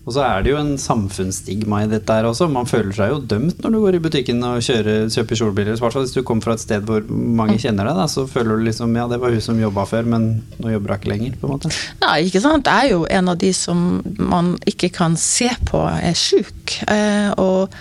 [0.03, 2.49] Og så er det jo en samfunnsstigma i dette her også.
[2.51, 5.79] Man føler seg jo dømt når du går i butikken og kjører, kjøper solbriller.
[5.79, 8.67] I hvis du kommer fra et sted hvor mange kjenner deg, da, så føler du
[8.67, 11.47] liksom ja, det var hun som jobba før, men nå jobber hun ikke lenger, på
[11.47, 11.73] en måte.
[12.03, 12.67] Nei, ikke sant.
[12.67, 13.87] Jeg er jo en av de som
[14.19, 16.81] man ikke kan se på er sjuk.
[16.91, 17.79] Eh, og,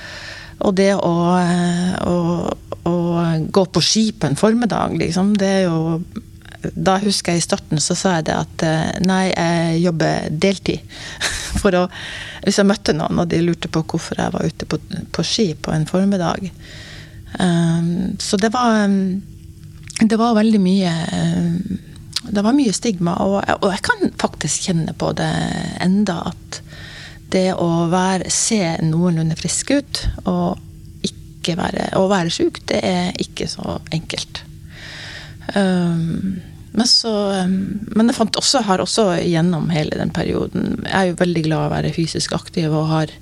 [0.62, 2.18] og, det å, eh, å,
[2.86, 2.98] å
[3.50, 5.98] gå på ski på en formiddag, liksom, det er jo
[6.62, 10.96] da husker jeg i starten så sa jeg det at eh, nei, jeg jobber deltid.
[11.62, 11.88] For å
[12.46, 14.80] Hvis jeg møtte noen og de lurte på hvorfor jeg var ute på,
[15.14, 16.48] på ski på en formiddag.
[17.40, 19.22] Um, så det var um,
[20.02, 21.78] Det var veldig mye um,
[22.28, 25.32] Det var mye stigma, og, og, jeg kan faktisk kjenne på det
[25.80, 26.60] enda at
[27.32, 30.60] det å være, se noenlunde frisk ut og
[31.08, 34.42] ikke være, å være sjuk, det er ikke så enkelt.
[35.56, 36.42] Um,
[36.72, 37.12] men, så,
[37.96, 41.66] men jeg fant også, har også gjennom hele den perioden Jeg er jo veldig glad
[41.66, 43.14] i å være fysisk aktiv og har,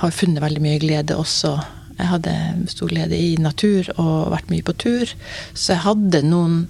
[0.00, 1.54] har funnet veldig mye glede også.
[1.96, 2.34] Jeg hadde
[2.72, 5.12] stor glede i natur og vært mye på tur.
[5.54, 6.64] Så jeg hadde noen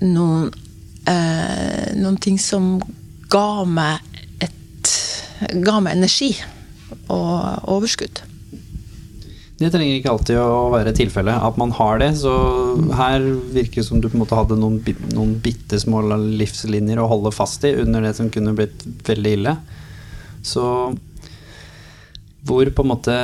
[0.00, 0.50] noen,
[1.06, 2.76] eh, noen ting som
[3.32, 4.00] ga meg
[4.44, 4.92] et
[5.64, 6.34] ga meg energi
[7.08, 8.22] og overskudd.
[9.56, 12.10] Det trenger ikke alltid å være tilfellet at man har det.
[12.20, 12.32] Så
[12.98, 14.82] her virker det som du på en måte hadde noen,
[15.16, 19.56] noen bitte små livslinjer å holde fast i under det som kunne blitt veldig ille.
[20.44, 20.66] Så
[22.46, 23.16] hvor på en måte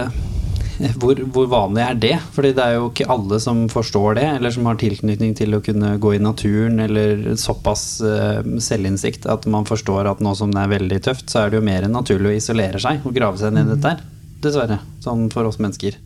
[1.02, 2.14] hvor, hvor, vanlig er det?
[2.34, 5.60] Fordi det er jo ikke alle som forstår det, eller som har tilknytning til å
[5.62, 10.64] kunne gå i naturen, eller såpass uh, selvinnsikt at man forstår at nå som det
[10.64, 13.38] er veldig tøft, så er det jo mer enn naturlig å isolere seg og grave
[13.38, 14.02] seg ned i dette her.
[14.42, 14.80] Dessverre.
[15.04, 16.00] Sånn for oss mennesker.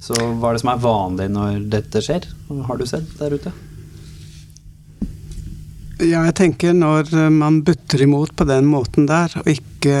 [0.00, 2.24] Så hva er det som er vanlig når dette skjer?
[2.66, 3.52] Har du sett der ute?
[6.00, 9.98] Ja, jeg tenker når man butter imot på den måten der, og ikke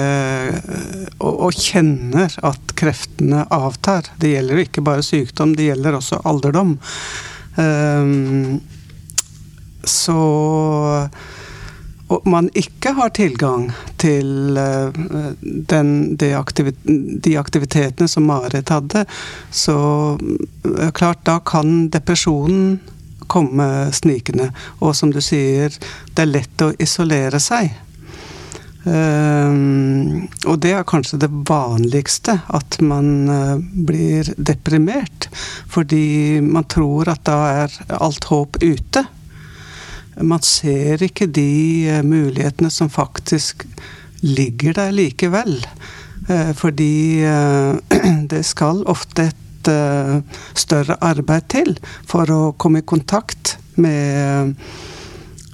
[1.18, 6.78] og, og, kjenner at kreftene avtar Det gjelder ikke bare sykdom, det gjelder også alderdom.
[7.60, 8.60] Um,
[9.84, 10.16] så
[12.24, 13.68] man ikke har tilgang
[14.00, 14.90] til uh,
[15.42, 19.04] den, de, aktivit de, aktivitetene som Marit hadde,
[19.50, 19.76] så
[20.18, 22.80] uh, klart, da kan depresjonen
[23.30, 24.50] komme snikende.
[24.82, 25.70] Og som du sier,
[26.14, 27.70] det er lett å isolere seg.
[28.80, 33.30] Uh, og det er kanskje det vanligste, at man
[33.86, 35.30] blir deprimert.
[35.70, 39.06] Fordi man tror at da er alt håp ute
[40.22, 43.66] man ser ikke de eh, mulighetene som faktisk
[44.20, 45.58] ligger der likevel.
[46.28, 48.00] Eh, fordi eh,
[48.32, 49.36] det skal ofte et
[50.56, 51.74] større arbeid til
[52.08, 54.54] for å komme i kontakt med,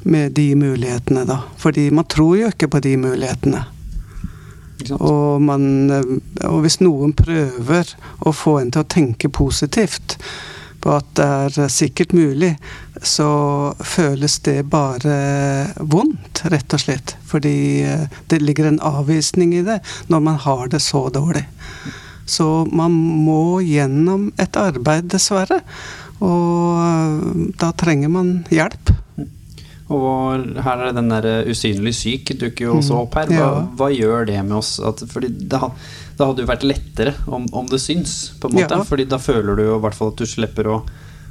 [0.07, 1.41] med de mulighetene, da.
[1.59, 3.65] Fordi man tror jo ikke på de mulighetene.
[4.95, 7.91] Og, man, og hvis noen prøver
[8.23, 10.21] å få en til å tenke positivt,
[10.87, 11.27] på at det
[11.67, 12.53] er sikkert mulig,
[13.03, 13.29] så
[13.81, 15.17] føles det bare
[15.81, 17.17] vondt, rett og slett.
[17.27, 19.81] Fordi eh, det ligger en avvisning i det
[20.13, 21.47] når man har det så dårlig.
[22.27, 25.61] Så man må gjennom et arbeid, dessverre.
[26.25, 28.95] Og eh, da trenger man hjelp.
[29.87, 33.05] Og her er den der usynlig syk dukker jo også mm.
[33.05, 33.31] opp her.
[33.31, 33.63] Hva, ja.
[33.79, 34.77] hva gjør det med oss?
[34.83, 35.77] At, fordi det har
[36.17, 38.79] det hadde jo vært lettere om, om det syns, på en måte.
[38.79, 38.85] Ja.
[38.89, 40.79] Fordi da føler du jo i hvert fall at du slipper å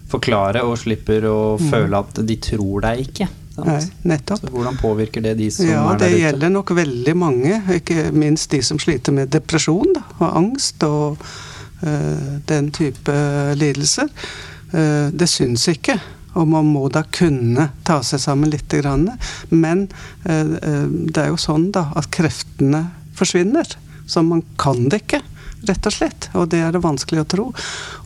[0.10, 1.65] forklare, og slipper å mm.
[1.72, 3.28] føle at de tror deg ikke.
[3.63, 4.41] Nei, nettopp.
[4.44, 6.10] Så hvordan påvirker det de som ja, er der ute?
[6.12, 10.84] Det gjelder nok veldig mange, ikke minst de som sliter med depresjon da, og angst
[10.88, 13.15] og uh, den type
[13.56, 14.12] lidelser.
[14.74, 15.98] Uh, det syns ikke.
[16.36, 18.76] Og man må da kunne ta seg sammen litt.
[19.56, 19.86] Men
[20.28, 20.56] uh,
[21.08, 22.84] det er jo sånn da at kreftene
[23.15, 23.78] forsvinner.
[24.06, 25.22] Så man kan det ikke,
[25.69, 26.30] rett og slett.
[26.38, 27.45] Og det er det vanskelig å tro.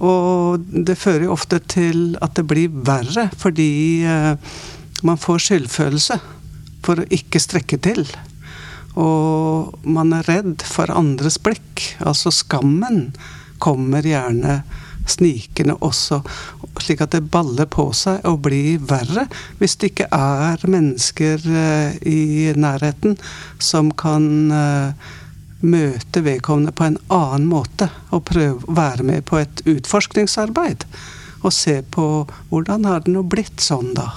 [0.05, 3.69] Og det fører jo ofte til at det blir verre, fordi
[4.07, 4.57] eh,
[5.07, 6.19] man får skyldfølelse
[6.85, 8.05] for å ikke strekke til.
[8.99, 11.85] Og man er redd for andres blikk.
[12.03, 13.09] Altså skammen
[13.59, 14.61] kommer gjerne
[15.09, 16.21] snikende også,
[16.83, 19.25] slik at det baller på seg og blir verre
[19.59, 23.17] hvis det ikke er mennesker eh, i nærheten
[23.63, 25.09] som kan eh,
[25.61, 27.89] møte vedkommende på en annen måte.
[28.15, 30.85] Og prøve å være med på et utforskningsarbeid.
[31.43, 32.05] Og se på
[32.49, 34.11] hvordan har det nå blitt sånn, da.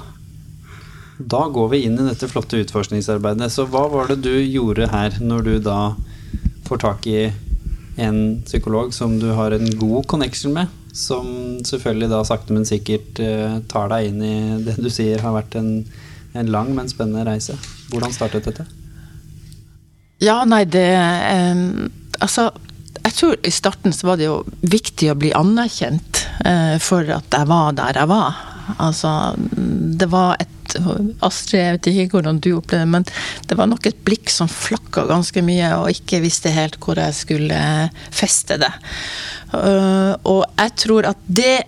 [1.19, 3.53] Da går vi inn i dette flotte utforskningsarbeidet.
[3.53, 5.81] Så hva var det du gjorde her, når du da
[6.67, 7.31] får tak i
[8.01, 10.73] en psykolog som du har en god connection med?
[10.93, 15.37] Som selvfølgelig da sakte, men sikkert uh, tar deg inn i det du sier har
[15.37, 15.75] vært en,
[16.35, 17.57] en lang, men spennende reise.
[17.93, 18.67] Hvordan startet dette?
[20.23, 21.63] Ja, nei, det eh,
[22.23, 22.51] Altså,
[23.03, 27.35] jeg tror i starten så var det jo viktig å bli anerkjent eh, for at
[27.35, 28.37] jeg var der jeg var.
[28.79, 29.11] Altså,
[29.99, 30.49] det var et
[31.27, 33.05] Astrid, jeg vet ikke hvordan du opplevde det, men
[33.51, 37.19] det var nok et blikk som flakka ganske mye, og ikke visste helt hvor jeg
[37.19, 37.59] skulle
[38.15, 38.71] feste det.
[39.53, 41.59] Uh, og jeg tror at det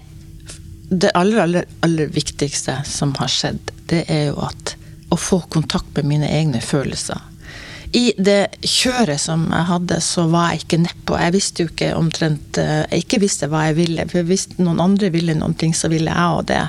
[0.94, 4.76] det aller, aller, aller viktigste som har skjedd, det er jo at
[5.12, 7.20] å få kontakt med mine egne følelser
[7.94, 11.18] i det kjøret som jeg hadde, så var jeg ikke nedpå.
[11.20, 14.07] Jeg visste jo ikke omtrent eh, Jeg ikke visste hva jeg ville.
[14.11, 16.64] For hvis noen andre ville noen ting, så ville jeg òg det.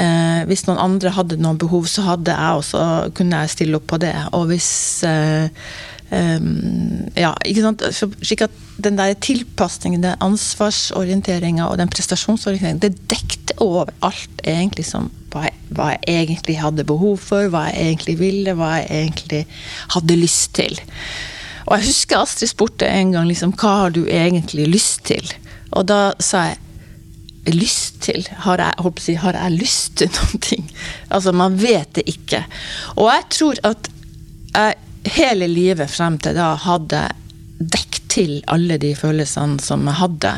[0.00, 2.82] Eh, hvis noen andre hadde noen behov, så hadde jeg også,
[3.18, 4.14] kunne jeg stille opp på det.
[4.38, 4.70] Og hvis
[5.08, 5.52] eh,
[6.10, 7.84] Um, ja, ikke sant?
[7.94, 14.42] Så, slik at den der tilpasningen, den ansvarsorienteringa og den prestasjonsorienteringen, det dekte over alt
[14.42, 18.72] egentlig som hva jeg, hva jeg, egentlig hadde behov for, hva jeg egentlig ville, hva
[18.80, 19.44] jeg egentlig
[19.94, 20.80] hadde lyst til.
[21.68, 25.30] Og jeg husker Astrid spurte en gang liksom, hva har du egentlig lyst til?
[25.78, 28.26] Og da sa jeg lyst til?
[28.42, 30.66] Har jeg, si, har jeg lyst til noen ting?
[31.06, 32.42] Altså, man vet det ikke.
[32.98, 33.90] Og jeg tror at
[34.50, 37.06] jeg hele livet frem til da hadde
[37.60, 40.32] dekket til alle de følelsene som jeg hadde.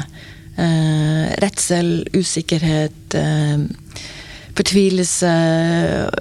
[0.61, 3.65] Eh, redsel, usikkerhet, eh,
[4.57, 5.33] fortvilelse,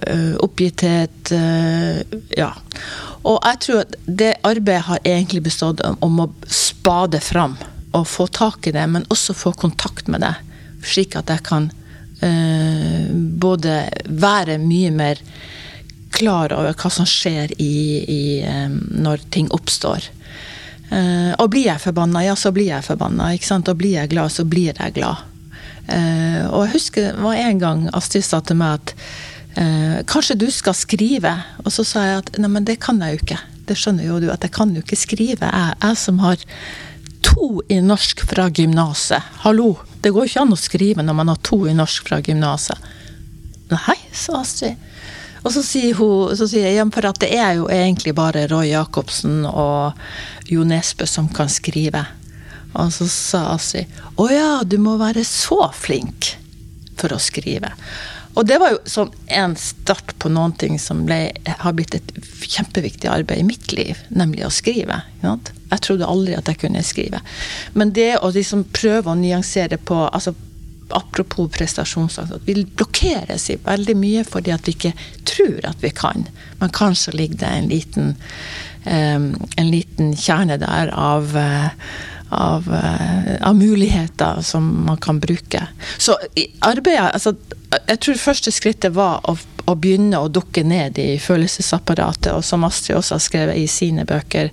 [0.07, 1.31] øh, oppgitthet.
[1.31, 2.01] eh,
[2.37, 2.51] ja.
[3.23, 7.57] Og jeg tror at det arbeidet har egentlig bestått om å spade fram
[7.93, 10.35] og få tak i det, men også få kontakt med det.
[10.83, 11.71] Slik at jeg kan
[12.23, 13.07] uh,
[13.41, 15.19] både være mye mer
[16.11, 18.23] klar over hva som skjer i, i,
[19.01, 20.09] når ting oppstår.
[20.91, 23.31] Eh, og blir jeg forbanna, ja, så blir jeg forbanna.
[23.31, 25.27] Og blir jeg glad, så blir jeg glad.
[25.87, 28.93] Eh, og jeg husker det var en gang Astrid sa til meg at
[29.59, 31.33] eh, kanskje du skal skrive.
[31.63, 33.41] Og så sa jeg at nei, men det kan jeg jo ikke.
[33.69, 35.47] Det skjønner jo du at jeg kan jo ikke skrive.
[35.47, 36.43] Jeg, jeg som har
[37.23, 39.31] to i norsk fra gymnaset.
[39.45, 39.75] Hallo!
[40.01, 42.89] Det går ikke an å skrive når man har to i norsk fra gymnaset.
[43.71, 44.75] Nei, sa Astrid.
[45.41, 48.71] Og så sier hun så sier jeg, for at det er jo egentlig bare Roy
[48.71, 49.97] Jacobsen og
[50.51, 52.05] Jo Nesbø som kan skrive.
[52.77, 53.89] Og så sa Astrid
[54.21, 56.35] å ja, du må være så flink
[56.99, 57.73] for å skrive.
[58.37, 62.13] Og det var jo sånn en start på noen ting som ble, har blitt et
[62.21, 65.01] kjempeviktig arbeid i mitt liv, nemlig å skrive.
[65.23, 67.19] Jeg trodde aldri at jeg kunne skrive.
[67.75, 70.35] Men det å liksom prøve å nyansere på altså
[70.95, 74.93] Apropos prestasjonsangst, at vi blokkeres i veldig mye fordi at vi ikke
[75.27, 76.27] tror at vi kan.
[76.61, 78.15] Men kanskje ligger det en liten,
[78.85, 81.69] en liten kjerne der av uh,
[82.31, 85.67] av, uh, av, muligheter som man kan bruke.
[85.97, 86.15] Så
[86.59, 87.35] arbeidet altså,
[87.87, 89.35] Jeg tror første skrittet var å
[89.69, 94.05] å begynne å dukke ned i følelsesapparatet, og som Astrid også har skrevet i sine
[94.07, 94.51] bøker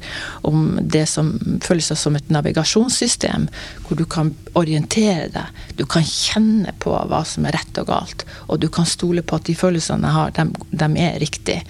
[0.49, 1.33] om det som
[1.65, 3.49] føles som et navigasjonssystem,
[3.87, 8.27] hvor du kan orientere deg, du kan kjenne på hva som er rett og galt,
[8.49, 11.63] og du kan stole på at de følelsene jeg har, de, dem er riktige.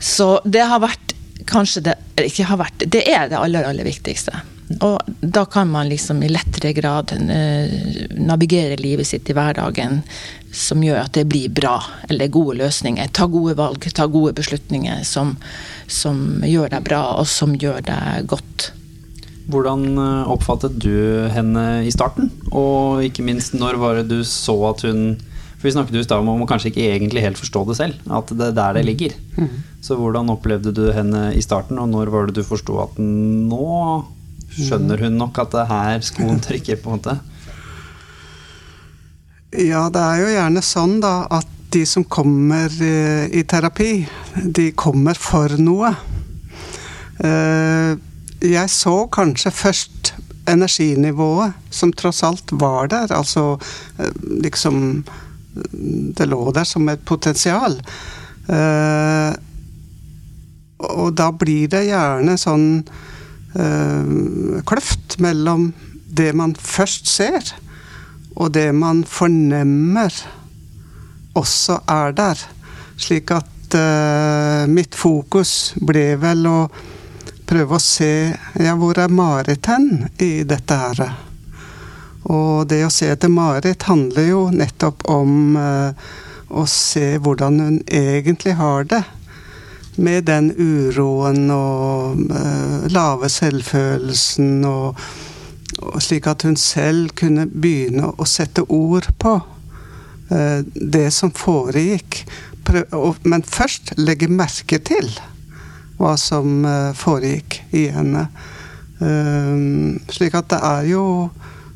[0.00, 1.16] Så det har vært
[1.50, 4.34] kanskje det ikke har vært, det er det aller, aller viktigste.
[4.78, 7.72] Og da kan man liksom i lettere grad uh,
[8.14, 9.98] navigere livet sitt i hverdagen
[10.52, 11.76] som gjør at det blir bra,
[12.10, 13.10] eller gode løsninger.
[13.14, 15.36] Ta gode valg, ta gode beslutninger som,
[15.86, 18.70] som gjør deg bra, og som gjør deg godt.
[19.50, 22.30] Hvordan eh, oppfattet du henne i starten?
[22.50, 25.18] Og ikke minst, når var det du så at hun
[25.60, 28.04] For vi snakket jo i stad om å kanskje ikke egentlig helt forstå det selv.
[28.08, 29.16] At det er der det ligger.
[29.36, 29.58] Mm.
[29.84, 33.66] Så hvordan opplevde du henne i starten, og når var det du forsto at nå
[34.50, 37.18] skjønner hun nok at det er her skoen trykker, på en måte?
[39.50, 44.04] Ja, det er jo gjerne sånn da at de som kommer eh, i terapi,
[44.46, 45.90] de kommer for noe.
[47.18, 47.96] Eh,
[48.46, 50.12] jeg så kanskje først
[50.50, 53.10] energinivået, som tross alt var der.
[53.10, 53.58] Altså
[53.98, 54.14] eh,
[54.46, 55.02] liksom
[55.50, 57.74] Det lå der som et potensial.
[60.78, 62.84] Og da blir det gjerne sånn
[64.62, 65.72] kløft mellom
[66.06, 67.50] det man først ser,
[68.36, 70.14] og det man fornemmer,
[71.38, 72.38] også er der.
[73.00, 76.58] Slik at uh, mitt fokus ble vel å
[77.50, 81.04] prøve å se ja, hvor er Marit hen i dette her.
[82.30, 85.90] Og det å se etter Marit handler jo nettopp om uh,
[86.50, 89.02] å se hvordan hun egentlig har det.
[90.00, 95.00] Med den uroen og uh, lave selvfølelsen og
[96.00, 99.36] slik at hun selv kunne begynne å sette ord på
[100.30, 102.24] eh, det som foregikk.
[103.26, 105.08] Men først legge merke til
[106.00, 108.26] hva som eh, foregikk i henne.
[109.00, 109.64] Eh,
[110.12, 111.04] slik at det er jo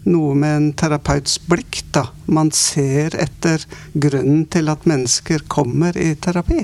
[0.04, 2.04] noe med en terapeuts blikk, da.
[2.28, 3.64] Man ser etter
[3.96, 6.60] grunnen til at mennesker kommer i terapi.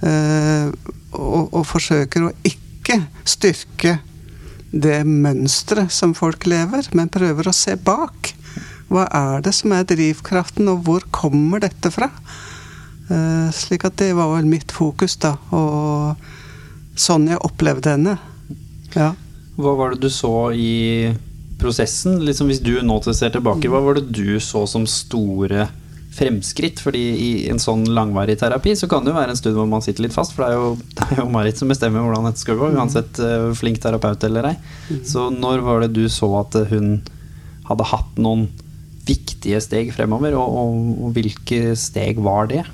[0.00, 3.98] Og, forsøker å ikke styrke
[4.70, 8.34] det mønsteret som folk lever, men prøver å se bak.
[8.90, 12.10] Hva er det som er drivkraften, og hvor kommer dette fra?
[13.10, 15.36] Uh, slik at det var vel mitt fokus, da.
[15.54, 18.16] Og sånn jeg opplevde henne.
[18.94, 19.12] Ja.
[19.60, 21.10] Hva var det du så i
[21.60, 22.20] prosessen?
[22.24, 25.68] Liksom hvis du nå ser tilbake, hva var det du så som store
[26.10, 26.80] fremskritt.
[26.80, 29.84] fordi i en sånn langvarig terapi så kan det jo være en stund hvor man
[29.84, 30.34] sitter litt fast.
[30.34, 33.22] For det er jo, det er jo Marit som bestemmer hvordan dette skal gå, uansett
[33.22, 34.56] uh, flink terapeut eller ei.
[34.90, 35.04] Mm.
[35.06, 36.98] Så når var det du så at hun
[37.70, 38.48] hadde hatt noen
[39.06, 42.64] viktige steg fremover, og, og, og hvilke steg var det?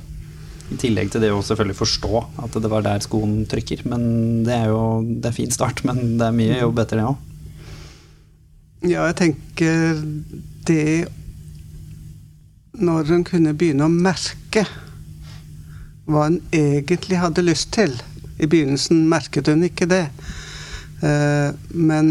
[0.66, 3.84] I tillegg til det å selvfølgelig forstå at det var der skoen trykker.
[3.86, 7.06] Men det er jo det er fin start, men det er mye jobb etter det
[7.12, 7.22] òg.
[8.86, 9.94] Ja, jeg tenker
[10.66, 11.06] det
[12.78, 14.66] når hun kunne begynne å merke
[16.06, 17.94] hva hun egentlig hadde lyst til.
[18.38, 20.04] I begynnelsen merket hun ikke det.
[21.00, 22.06] Eh, men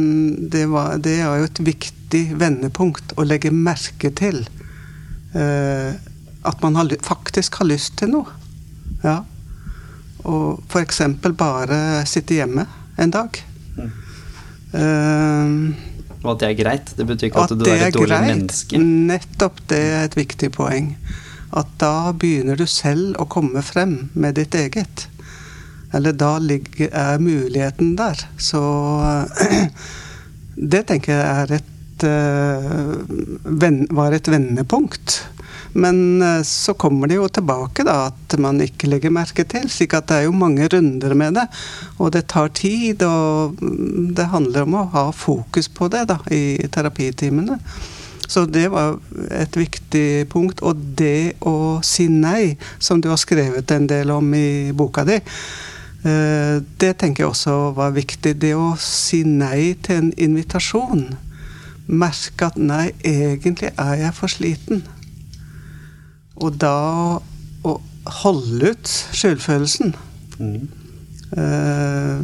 [0.49, 4.43] det, var, det er jo et viktig vendepunkt å legge merke til.
[5.36, 5.93] Eh,
[6.45, 8.36] at man har, faktisk har lyst til noe.
[9.06, 9.21] Ja.
[10.25, 11.02] Og f.eks.
[11.37, 11.79] bare
[12.10, 12.65] sitte hjemme
[12.98, 13.37] en dag.
[13.75, 13.92] Mm.
[14.75, 15.94] Uh,
[16.26, 16.94] og at det er greit?
[16.98, 18.30] Det betyr ikke at, at du er et dårlig greit.
[18.32, 18.82] menneske?
[19.12, 20.96] Nettopp det er et viktig poeng.
[21.56, 25.08] At da begynner du selv å komme frem med ditt eget.
[25.96, 28.26] Eller da ligger, er muligheten der.
[28.42, 28.62] Så
[30.73, 32.06] det tenker jeg er et,
[33.63, 35.21] ven, var et vendepunkt.
[35.76, 39.67] Men uh, så kommer det jo tilbake da at man ikke legger merke til.
[39.69, 41.46] slik at det er jo mange runder med det.
[42.00, 43.60] Og det tar tid, og
[44.15, 47.60] det handler om å ha fokus på det da, i terapitimene.
[48.28, 48.98] Så det var
[49.32, 50.63] et viktig punkt.
[50.65, 55.19] Og det å si nei, som du har skrevet en del om i boka di,
[55.19, 58.38] eh, det tenker jeg også var viktig.
[58.42, 61.08] Det å si nei til en invitasjon.
[61.86, 64.86] Merke at nei, egentlig er jeg for sliten.
[66.42, 66.75] Og da
[67.65, 67.77] å
[68.21, 69.96] holde ut skyldfølelsen.
[70.40, 70.67] Mm.
[71.36, 72.19] Uh,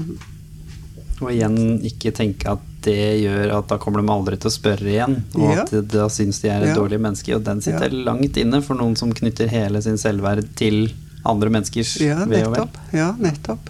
[1.22, 4.90] og igjen ikke tenke at det gjør at da kommer de aldri til å spørre
[4.90, 5.20] igjen.
[5.38, 5.66] Og ja.
[5.66, 6.78] at da syns de er et ja.
[6.80, 7.36] dårlig menneske.
[7.38, 8.06] Og den sitter ja.
[8.10, 10.88] langt inne for noen som knytter hele sin selvverd til
[11.28, 12.82] andre menneskers ja, ve og vel.
[12.98, 13.70] Ja, nettopp.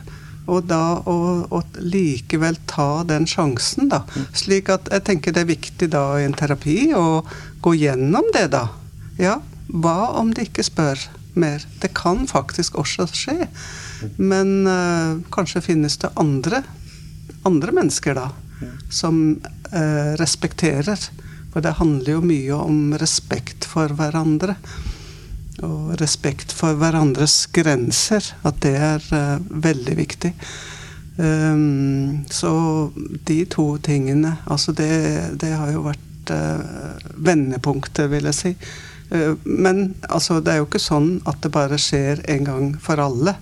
[0.52, 4.02] Og da å, likevel ta den sjansen, da.
[4.16, 4.28] Mm.
[4.42, 7.22] Slik at jeg tenker det er viktig da i en terapi å
[7.64, 8.66] gå gjennom det, da.
[9.20, 9.38] Ja,
[9.72, 10.99] hva om de ikke spør
[11.39, 11.63] mer?
[11.80, 13.47] Det kan faktisk også skje.
[14.17, 16.63] Men uh, kanskje finnes det andre,
[17.47, 18.30] andre mennesker da
[18.89, 19.41] som
[19.72, 20.99] eh, respekterer.
[21.53, 24.55] For det handler jo mye om respekt for hverandre.
[25.61, 28.34] Og respekt for hverandres grenser.
[28.47, 30.34] At det er eh, veldig viktig.
[31.17, 32.49] Um, så
[33.28, 36.32] de to tingene Altså det, det har jo vært
[37.19, 38.51] vendepunkter, vil jeg si.
[39.12, 43.01] Uh, men altså, det er jo ikke sånn at det bare skjer en gang for
[43.03, 43.36] alle.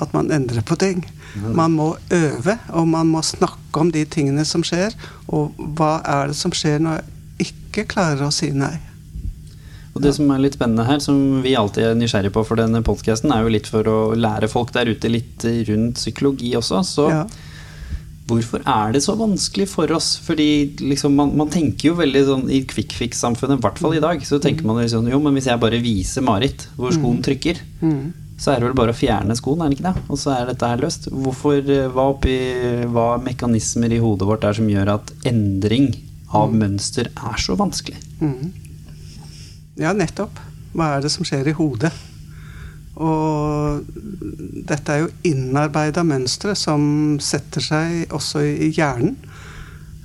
[0.00, 1.02] At man endrer på ting.
[1.36, 4.94] Man må øve, og man må snakke om de tingene som skjer.
[5.28, 8.78] Og hva er det som skjer når jeg ikke klarer å si nei?
[9.90, 12.82] Og Det som er litt spennende her, som vi alltid er nysgjerrige på for denne
[12.86, 16.82] podkasten, er jo litt for å lære folk der ute litt rundt psykologi også.
[16.86, 17.24] Så ja.
[18.30, 20.14] Hvorfor er det så vanskelig for oss?
[20.24, 20.48] Fordi
[20.80, 24.22] liksom man, man, tenker jo veldig sånn i quick fix-samfunnet, i hvert fall i dag,
[24.26, 27.24] så tenker man jo sånn jo, men hvis jeg bare viser Marit hvor skoen mm.
[27.28, 28.02] trykker, mm
[28.40, 30.02] så er det vel bare å fjerne skoen, er det ikke det?
[30.08, 31.10] Og så er dette her løst.
[31.12, 32.36] Hvorfor, eh, hva, oppi,
[32.88, 35.90] hva mekanismer i hodet vårt er som gjør at endring
[36.32, 36.56] av mm.
[36.62, 38.00] mønster er så vanskelig?
[38.22, 38.48] Mm.
[39.82, 40.40] Ja, nettopp.
[40.72, 41.92] Hva er det som skjer i hodet?
[43.00, 43.86] Og
[44.68, 49.16] dette er jo innarbeida mønstre som setter seg også i hjernen.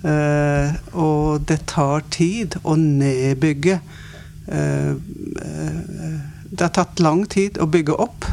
[0.05, 6.19] Eh, og det tar tid å nedbygge eh, eh,
[6.55, 8.27] det har tatt lang tid å bygge opp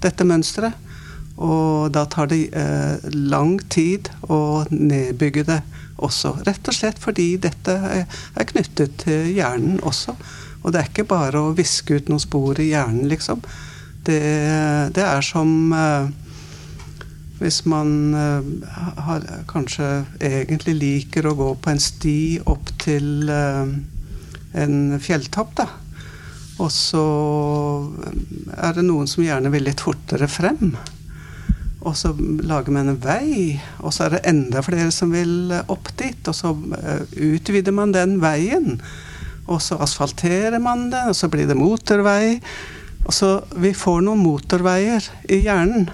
[0.00, 0.86] dette mønsteret.
[1.38, 5.58] Og da tar det eh, lang tid å nedbygge det
[6.02, 6.38] også.
[6.46, 10.16] Rett og slett fordi dette er knyttet til hjernen også.
[10.62, 13.42] Og det er ikke bare å viske ut noen spor i hjernen, liksom.
[14.06, 14.22] Det,
[14.94, 16.08] det er som eh,
[17.38, 18.46] hvis man eh,
[19.06, 19.88] har, kanskje
[20.20, 22.18] egentlig liker å gå på en sti
[22.50, 23.74] opp til eh,
[24.58, 25.68] en fjelltopp, da.
[26.58, 27.04] Og så
[28.58, 30.72] er det noen som gjerne vil litt fortere frem.
[31.86, 35.92] Og så lager man en vei, og så er det enda flere som vil opp
[36.00, 36.18] dit.
[36.26, 36.50] Og så
[37.14, 38.80] utvider man den veien.
[39.46, 42.40] Og så asfalterer man den, og så blir det motorvei.
[43.08, 45.88] Og så Vi får noen motorveier i hjernen.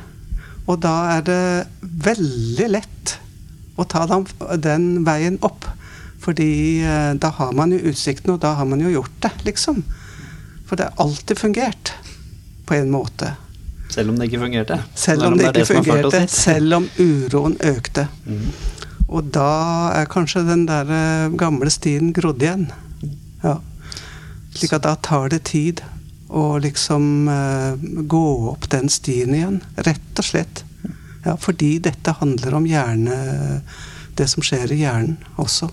[0.67, 1.43] Og da er det
[1.83, 3.19] veldig lett
[3.79, 5.69] å ta den veien opp.
[6.25, 9.83] Fordi eh, da har man jo utsikten, og da har man jo gjort det, liksom.
[10.65, 11.93] For det har alltid fungert
[12.65, 13.35] på en måte.
[13.93, 14.79] Selv om det ikke fungerte?
[14.97, 16.23] Selv om det, det ikke fungerte.
[16.33, 18.09] Selv om uroen økte.
[18.25, 18.47] Mm.
[19.05, 19.51] Og da
[20.01, 22.71] er kanskje den der eh, gamle stien grodd igjen.
[23.45, 23.59] Ja.
[24.57, 25.85] Slik at da tar det tid
[26.35, 27.78] å liksom uh,
[28.11, 29.61] gå opp den stien igjen.
[29.87, 30.64] Rett og slett.
[31.24, 33.14] Ja, fordi dette handler om hjerne
[34.14, 35.70] Det som skjer i hjernen også.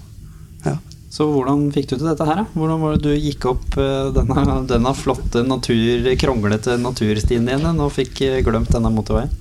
[0.63, 0.77] Ja.
[1.11, 2.45] Så hvordan fikk du til dette her?
[2.55, 7.91] Hvordan var det du gikk opp eh, denne, denne flotte, natur, kronglete naturstien din og
[7.97, 9.33] fikk eh, glemt denne motorveien?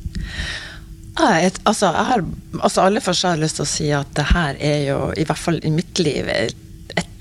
[1.20, 2.24] Jeg, altså, jeg har,
[2.58, 5.26] altså aller først har jeg lyst til å si at det her er jo, i
[5.28, 6.66] hvert fall i mitt liv, et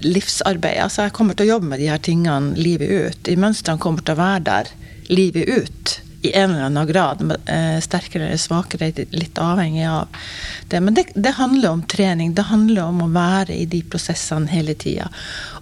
[0.04, 0.80] livsarbeid.
[0.84, 3.24] Altså, jeg kommer til å jobbe med de her tingene livet ut.
[3.28, 4.72] De mønstrene kommer til å være der
[5.10, 7.22] livet ut i en eller annen grad.
[7.46, 10.08] Eh, sterkere eller svakere, litt avhengig av
[10.68, 10.82] det.
[10.82, 12.34] Men det, det, handler om trening.
[12.34, 15.08] Det handler om å være i de prosessene hele tida.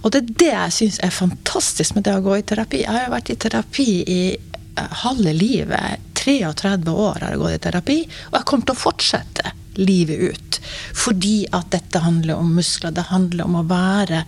[0.02, 2.84] Og det er det jeg syns er fantastisk med det å gå i terapi.
[2.86, 6.04] Jeg har jo vært i terapi i eh, halve livet.
[6.18, 8.02] 33 år har jeg gått i terapi,
[8.32, 10.60] og jeg kommer til å fortsette livet ut.
[10.96, 12.96] Fordi at dette handler om muskler.
[12.96, 14.24] Det handler om å være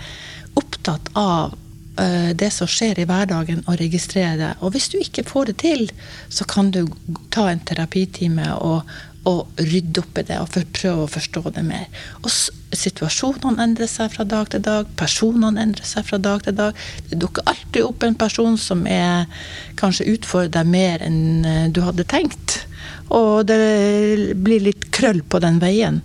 [0.59, 1.55] opptatt av
[1.99, 4.53] eh, det som skjer i hverdagen, og registrere det.
[4.63, 5.85] Og hvis du ikke får det til,
[6.29, 6.85] så kan du
[7.33, 8.89] ta en terapitime og,
[9.29, 11.87] og rydde opp i det og prøve å forstå det mer.
[12.23, 12.31] Og
[12.75, 16.87] situasjonene endrer seg fra dag til dag, personene endrer seg fra dag til dag.
[17.09, 19.27] Det dukker alltid opp en person som er,
[19.79, 22.63] kanskje utfordrer deg mer enn eh, du hadde tenkt.
[23.15, 26.01] Og det blir litt krøll på den veien.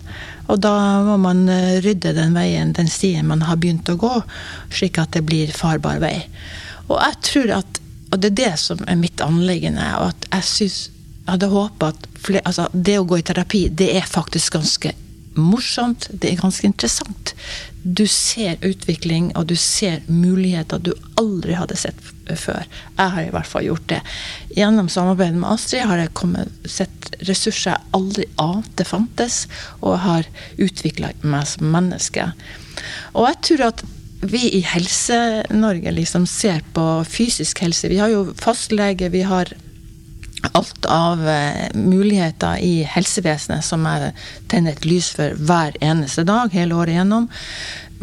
[0.49, 0.73] Og da
[1.05, 4.13] må man eh, rydde den veien, den stien man har begynt å gå,
[4.73, 6.17] slik at det blir farbar vei.
[6.89, 7.81] Og jeg tror at
[8.13, 9.85] og det er det som er mitt anliggende.
[9.99, 10.77] og at jeg synes,
[11.27, 14.93] hadde håpa at flere, altså, det å gå i terapi, det er faktisk ganske
[15.35, 16.07] morsomt.
[16.11, 17.33] Det er ganske interessant.
[17.83, 22.65] Du ser utvikling, og du ser muligheter du aldri hadde sett før.
[22.97, 23.99] Jeg har i hvert fall gjort det.
[24.57, 29.43] Gjennom samarbeidet med Astrid har jeg kommet, sett ressurser jeg aldri ante fantes,
[29.81, 30.29] og har
[30.61, 32.31] utvikla meg som menneske.
[33.13, 33.85] Og jeg tror at
[34.25, 37.91] vi i Helse-Norge liksom ser på fysisk helse.
[37.91, 39.51] Vi har jo fastlege, vi har
[40.53, 44.11] alt av eh, muligheter i helsevesenet som jeg
[44.51, 47.29] tenner et lys for hver eneste dag hele året gjennom.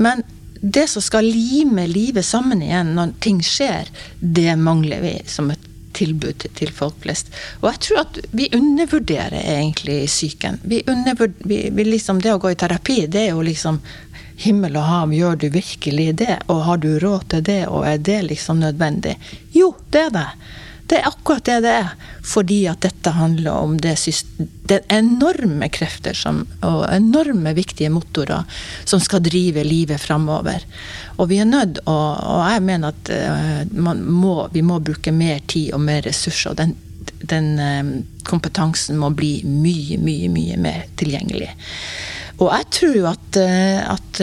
[0.00, 0.24] Men
[0.62, 3.88] det som skal lime livet sammen igjen når ting skjer,
[4.20, 7.32] det mangler vi som et tilbud til folk flest.
[7.60, 10.60] Og jeg tror at vi undervurderer egentlig psyken.
[10.62, 13.80] Vi vi, vi liksom, det å gå i terapi, det er jo liksom
[14.42, 16.38] himmel og hav, gjør du virkelig det?
[16.46, 19.16] Og har du råd til det, og er det liksom nødvendig?
[19.52, 20.28] Jo, det er det.
[20.92, 21.92] Det er akkurat det det er.
[22.28, 23.94] Fordi at dette handler om det,
[24.68, 28.44] det enorme krefter som, og enorme viktige motorer
[28.84, 30.66] som skal drive livet framover.
[31.16, 35.40] Og vi er nødt og, og jeg mener at uh, må, vi må bruke mer
[35.48, 36.52] tid og mer ressurser.
[36.52, 36.76] og den,
[37.30, 37.90] den um,
[38.28, 41.48] kompetansen må bli mye, mye, mye mer tilgjengelig.
[42.36, 44.22] Og jeg tror jo at, uh, at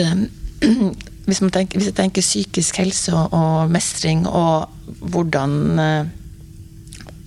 [1.26, 4.70] hvis, tenker, hvis, jeg tenker psykisk helse og, mestring og
[5.02, 6.14] hvordan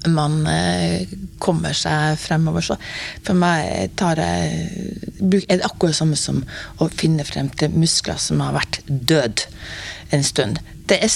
[0.09, 1.07] man eh,
[1.39, 2.65] kommer seg fremover.
[2.65, 2.77] Så
[3.23, 6.43] for meg tar jeg, er det akkurat det samme som
[6.81, 9.45] å finne frem til muskler som har vært død
[10.13, 10.59] en stund.
[10.89, 11.13] Det er,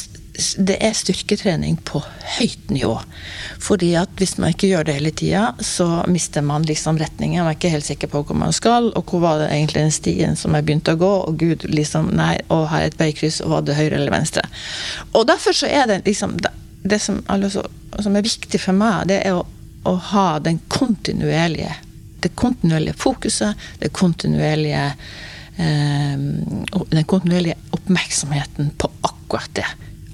[0.64, 2.02] det er styrketrening på
[2.38, 2.96] høyt nivå.
[3.64, 7.44] Fordi at hvis man ikke gjør det hele tida, så mister man liksom retningen.
[7.44, 9.96] Man er ikke helt sikker på hvor man skal, og hvor var det egentlig den
[9.96, 13.58] stien som jeg begynte å gå, og gud, liksom, nei, og er et veikryss, og
[13.58, 14.46] var det høyre eller venstre?
[15.14, 16.38] Og derfor så er det liksom
[16.88, 17.66] det som, altså,
[18.00, 19.44] som, er viktig for meg, det er å,
[19.88, 21.76] å ha den kontinuerlige
[22.18, 24.86] det kontinuerlige fokuset, det kontinuerlige
[25.62, 29.68] eh, den kontinuerlige oppmerksomheten på akkurat det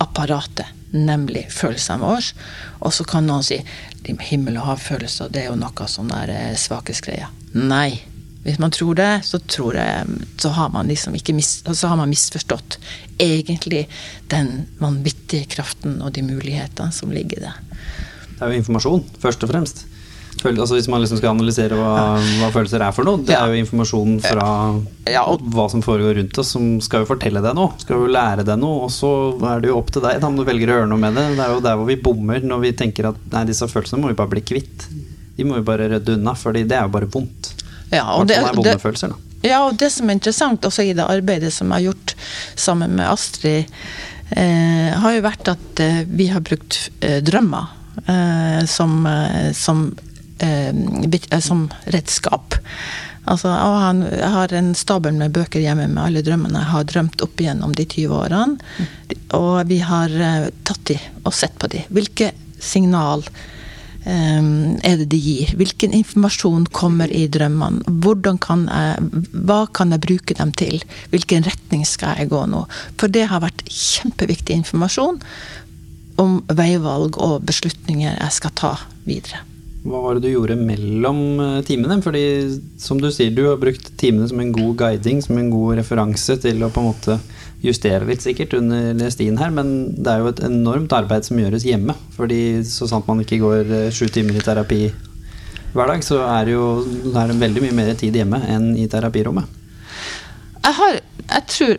[0.03, 2.35] apparatet, nemlig følelsene våre.
[2.83, 3.61] Og så kan noen si
[4.03, 7.31] himmel og hav-følelser, det er jo noe sånn der eh, svakesgreier.
[7.55, 8.12] Nei.
[8.43, 11.99] Hvis man tror det, så, tror jeg, så, har man liksom ikke mis, så har
[11.99, 12.75] man misforstått
[13.21, 13.85] egentlig
[14.31, 17.55] den vanvittige kraften og de mulighetene som ligger i det.
[18.33, 19.85] Det er jo informasjon, først og fremst.
[20.43, 23.61] Altså Hvis man liksom skal analysere hva, hva, følelser er for noe, det er jo
[23.61, 24.47] informasjon fra
[25.53, 27.77] hva som foregår rundt oss, som skal jo fortelle deg noe.
[27.79, 29.13] Skal jo lære deg noe, og så
[29.53, 31.29] er det jo opp til deg om du velger å gjøre noe med det.
[31.37, 34.11] Det er jo der hvor vi bommer når vi tenker at nei, disse følelsene må
[34.11, 34.89] vi bare bli kvitt.
[35.37, 37.53] De må vi bare rydde unna, for det er jo bare vondt.
[37.93, 38.77] Ja, og det, det,
[39.43, 42.15] ja, og det som er interessant også i det arbeidet som jeg har gjort
[42.55, 43.71] sammen med Astrid,
[44.35, 47.71] eh, har jo vært at eh, vi har brukt eh, drømmer
[48.07, 49.85] eh, som, eh, som,
[50.39, 52.55] eh, som, redskap.
[53.25, 53.47] Altså,
[54.11, 57.75] jeg har en stabel med bøker hjemme med alle drømmene jeg har drømt opp igjennom
[57.75, 58.57] de 20 årene.
[58.59, 59.19] Mm.
[59.39, 60.11] Og vi har
[60.67, 61.85] tatt de og sett på de.
[61.87, 63.23] Hvilke signal
[64.05, 65.53] er det de gir?
[65.55, 67.83] Hvilken informasjon kommer i drømmene?
[68.43, 70.83] Kan jeg, hva kan jeg bruke dem til?
[71.13, 72.65] Hvilken retning skal jeg gå nå?
[72.99, 75.21] For det har vært kjempeviktig informasjon
[76.21, 78.75] om veivalg og beslutninger jeg skal ta
[79.07, 79.41] videre.
[79.83, 81.99] Hva var det du gjorde mellom eh, timene?
[82.03, 82.23] Fordi
[82.79, 86.37] som du sier, du har brukt timene som en god guiding, som en god referanse
[86.39, 87.17] til å på en måte
[87.63, 91.65] justere litt sikkert under stien her, men det er jo et enormt arbeid som gjøres
[91.67, 91.95] hjemme.
[92.17, 94.83] Fordi så sant man ikke går eh, sju timer i terapi
[95.73, 99.47] hver dag, så er det jo det veldig mye mer tid hjemme enn i terapirommet.
[100.63, 100.99] Jeg har
[101.33, 101.77] Jeg tror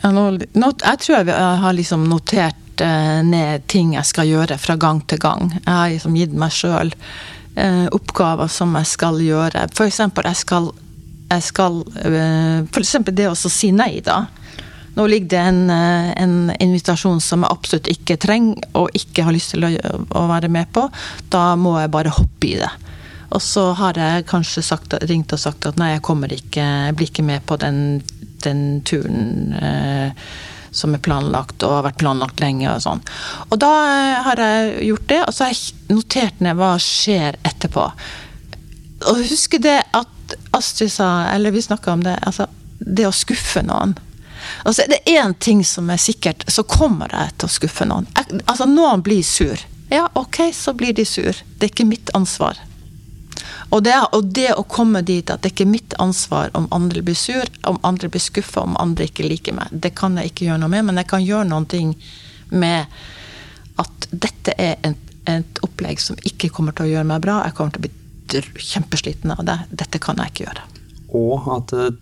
[0.00, 5.18] jeg tror jeg har liksom notert eh, ned ting jeg skal gjøre fra gang til
[5.20, 5.50] gang.
[5.52, 6.94] Jeg har liksom gitt meg sjøl
[7.56, 9.66] eh, oppgaver som jeg skal gjøre.
[9.76, 10.70] For eksempel, jeg skal,
[11.28, 14.22] jeg skal For eksempel det å si nei, da.
[14.96, 19.36] Nå ligger det en, eh, en, invitasjon som jeg absolutt ikke trenger og ikke har
[19.36, 19.72] lyst til å,
[20.08, 20.88] å, være med på.
[21.32, 22.70] Da må jeg bare hoppe i det.
[23.30, 26.96] Og så har jeg kanskje sagt, ringt og sagt at nei, jeg kommer ikke, jeg
[26.98, 28.00] blir ikke med på den,
[28.42, 29.52] den turen.
[29.54, 30.30] Eh,
[30.70, 32.68] som er planlagt og har vært planlagt lenge.
[32.70, 33.02] Og sånn.
[33.50, 37.38] Og da eh, har jeg gjort det, og så har jeg notert ned hva skjer
[37.46, 37.88] etterpå.
[39.10, 42.46] Og husk det at Astrid sa, eller vi snakka om det, altså
[42.80, 43.96] det å skuffe noen.
[44.64, 48.08] Altså, det er én ting som er sikkert, så kommer jeg til å skuffe noen.
[48.46, 49.60] Altså, noen blir sur.
[49.90, 51.34] Ja, ok, så blir de sur.
[51.58, 52.60] Det er ikke mitt ansvar.
[53.70, 57.02] Og det, og det, å komme dit at det ikke er mitt ansvar om andre
[57.06, 60.48] blir sur, om andre blir skuffa, om andre ikke liker meg, det kan jeg ikke
[60.48, 61.92] gjøre noe med, men jeg kan gjøre noen ting
[62.50, 62.90] med
[63.80, 67.40] at dette er et, et opplegg som ikke kommer til å gjøre meg bra.
[67.46, 69.58] Jeg kommer til å bli kjempesliten av det.
[69.70, 70.66] Dette kan jeg ikke gjøre.
[71.16, 71.94] Og at eh,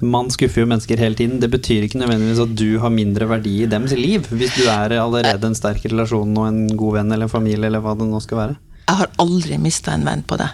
[0.00, 1.40] man skuffer jo mennesker hele tiden.
[1.42, 4.96] Det betyr ikke nødvendigvis at du har mindre verdi i deres liv, hvis du er
[4.96, 8.40] allerede en sterk relasjon og en god venn eller familie eller hva det nå skal
[8.44, 8.58] være.
[8.88, 10.50] Jeg har aldri mista en venn på det.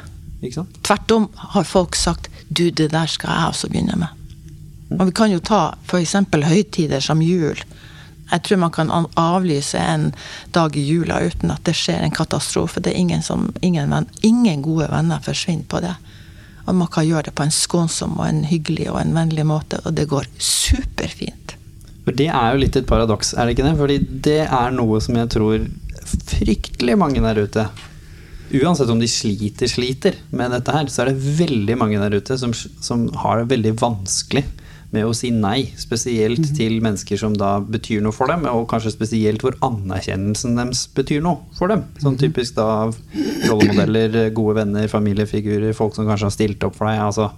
[0.85, 4.23] Tvert om har folk sagt du, det der skal jeg også begynne med.
[4.99, 6.15] Og vi kan jo ta f.eks.
[6.31, 7.59] høytider som jul.
[8.31, 10.11] Jeg tror man kan avlyse en
[10.55, 12.83] dag i jula uten at det skjer en katastrofe.
[12.83, 15.95] Det er ingen, som, ingen, venn, ingen gode venner forsvinner på det.
[16.67, 19.81] Og man kan gjøre det på en skånsom og en hyggelig og en vennlig måte,
[19.87, 21.57] og det går superfint.
[22.07, 23.77] For Det er jo litt et paradoks, er det ikke det?
[23.81, 23.99] Fordi
[24.29, 25.67] det er noe som jeg tror
[26.07, 27.67] fryktelig mange der ute
[28.55, 32.37] Uansett om de sliter, sliter med dette her, så er det veldig mange der ute
[32.39, 34.45] som, som har det veldig vanskelig
[34.95, 35.69] med å si nei.
[35.79, 36.55] Spesielt mm.
[36.57, 41.25] til mennesker som da betyr noe for dem, og kanskje spesielt hvor anerkjennelsen deres betyr
[41.25, 41.85] noe for dem.
[41.99, 42.23] Sånn mhm.
[42.23, 42.89] typisk da
[43.51, 47.03] rollemodeller, gode venner, familiefigurer, folk som kanskje har stilt opp for deg.
[47.09, 47.31] altså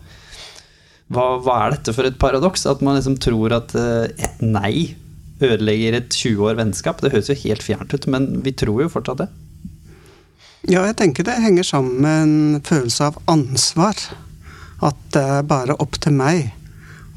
[1.09, 2.67] hva, hva, er dette for et paradoks?
[2.69, 4.93] At man liksom tror at et nei
[5.41, 7.01] ødelegger et 20 år vennskap.
[7.01, 9.29] Det høres jo helt fjernt ut, men vi tror jo fortsatt det.
[10.69, 13.97] Ja, jeg tenker det henger sammen med en følelse av ansvar.
[14.85, 16.51] At det er bare opp til meg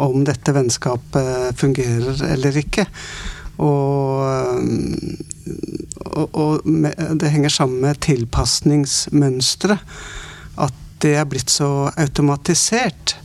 [0.01, 2.87] om dette vennskapet fungerer eller ikke.
[3.61, 4.25] Og,
[6.01, 6.69] og, og
[7.21, 9.83] det henger sammen med tilpasningsmønsteret.
[10.61, 13.15] At det er blitt så automatisert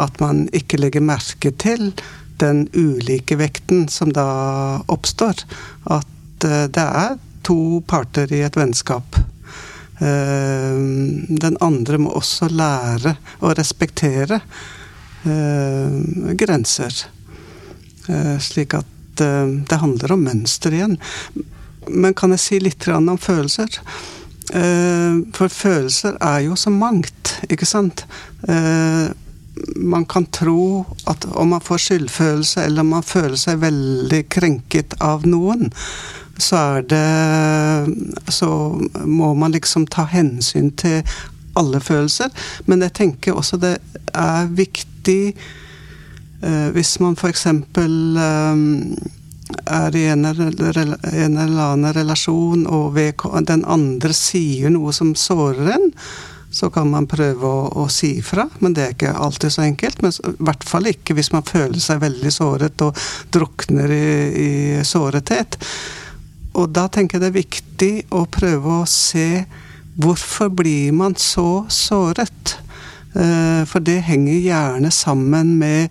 [0.00, 1.92] at man ikke legger merke til
[2.40, 4.26] den ulike vekten som da
[4.88, 5.44] oppstår.
[5.90, 9.18] At eh, det er to parter i et vennskap.
[10.00, 10.80] Eh,
[11.44, 14.40] den andre må også lære å respektere
[15.24, 16.94] eh, grenser.
[18.08, 20.94] Eh, slik at det handler om mønster igjen.
[21.92, 23.74] Men kan jeg si litt om følelser?
[25.36, 28.06] For følelser er jo så mangt, ikke sant?
[29.76, 34.96] Man kan tro at om man får skyldfølelse, eller om man føler seg veldig krenket
[35.04, 35.68] av noen,
[36.40, 38.50] så er det Så
[39.04, 41.02] må man liksom ta hensyn til
[41.58, 42.30] alle følelser.
[42.66, 43.76] Men jeg tenker også det
[44.14, 47.46] er viktig eh, hvis man f.eks.
[47.46, 48.64] Eh,
[49.50, 50.78] er i en eller,
[51.10, 52.98] en eller annen relasjon, og
[53.48, 55.88] den andre sier noe som sårer en,
[56.50, 60.02] så kan man prøve å, å si ifra, men det er ikke alltid så enkelt.
[60.02, 62.98] Men i hvert fall ikke hvis man føler seg veldig såret og
[63.34, 64.50] drukner i, i
[64.86, 65.58] sårethet.
[66.58, 69.44] Og da tenker jeg det er viktig å prøve å se
[70.00, 72.56] hvorfor blir man så såret?
[73.14, 75.88] Eh, for det henger gjerne sammen med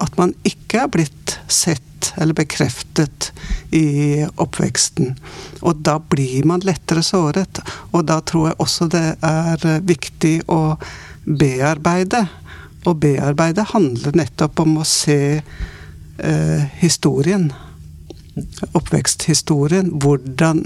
[0.00, 3.30] at man ikke er blitt sett eller bekreftet
[3.76, 5.14] i oppveksten.
[5.60, 7.60] Og da blir man lettere såret.
[7.92, 10.76] Og da tror jeg også det er viktig å
[11.24, 12.24] bearbeide.
[12.88, 17.50] Og bearbeide handler nettopp om å se eh, historien
[18.72, 19.92] oppveksthistorien.
[20.00, 20.64] Hvordan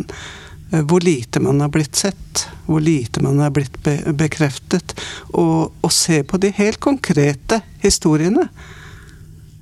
[0.83, 4.97] hvor lite man har blitt sett, hvor lite man har blitt be bekreftet.
[5.33, 8.49] Og, og, se på de helt konkrete historiene.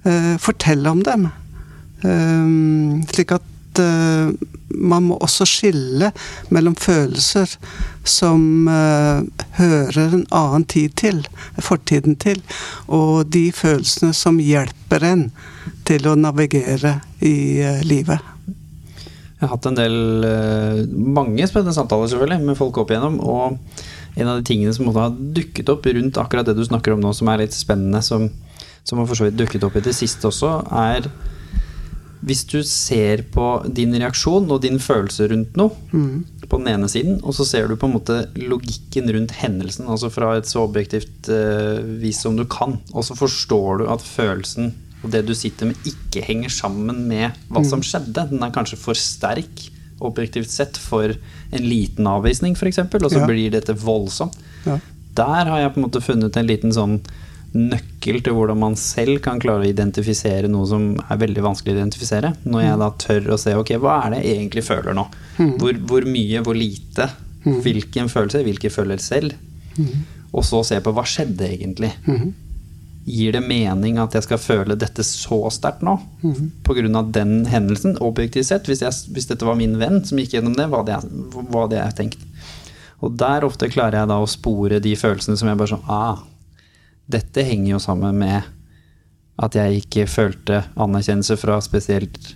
[0.03, 1.29] Eh, fortelle om dem.
[2.03, 4.33] Eh, slik at eh,
[4.75, 6.11] man må også skille
[6.55, 7.51] mellom følelser
[8.09, 9.23] som uh,
[9.59, 11.23] hører en annen tid til,
[11.63, 12.41] fortiden til,
[12.89, 15.27] og de følelsene som hjelper en
[15.87, 18.32] til å navigere i uh, livet.
[19.43, 23.16] Jeg har hatt en del, uh, mange spennende samtaler selvfølgelig med folk opp igjennom.
[23.26, 23.59] Og
[24.14, 27.11] en av de tingene som har dukket opp rundt akkurat det du snakker om nå,
[27.18, 28.28] som er litt spennende, som,
[28.86, 31.11] som har for så vidt dukket opp i det siste også, er
[32.22, 36.47] hvis du ser på din reaksjon og din følelse rundt noe mm.
[36.47, 40.12] på den ene siden, og så ser du på en måte logikken rundt hendelsen, altså
[40.14, 44.70] fra et så objektivt uh, vis som du kan, og så forstår du at følelsen
[45.03, 47.68] og det du sitter med, ikke henger sammen med hva mm.
[47.68, 48.28] som skjedde.
[48.30, 49.66] Den er kanskje for sterk
[50.03, 53.26] objektivt sett for en liten avvisning, f.eks., og så ja.
[53.28, 54.38] blir dette voldsomt.
[54.66, 54.78] Ja.
[55.18, 57.00] Der har jeg på en måte funnet en liten sånn
[57.53, 61.80] nøkkel til hvordan man selv kan klare å identifisere noe som er veldig vanskelig å
[61.82, 62.32] identifisere.
[62.48, 65.05] Når jeg da tør å se ok, hva er det jeg egentlig føler nå?
[65.61, 67.11] Hvor, hvor mye, hvor lite?
[67.42, 68.44] Hvilken følelse?
[68.46, 69.36] Hvilke føler selv?
[70.32, 71.92] Og så se på hva skjedde egentlig?
[73.05, 75.96] Gir det mening at jeg skal føle dette så sterkt nå?
[76.62, 78.68] På grunn av den hendelsen, objektivt sett.
[78.70, 81.64] Hvis, jeg, hvis dette var min venn som gikk gjennom det, hva hadde jeg, hva
[81.64, 82.26] hadde jeg tenkt?
[83.03, 86.20] Og der ofte klarer jeg da å spore de følelsene som jeg bare sånn ah,
[87.11, 88.46] dette henger jo sammen med
[89.42, 92.34] at jeg ikke følte anerkjennelse fra spesielt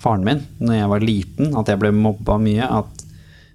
[0.00, 2.66] faren min når jeg var liten, at jeg ble mobba mye.
[2.66, 2.99] At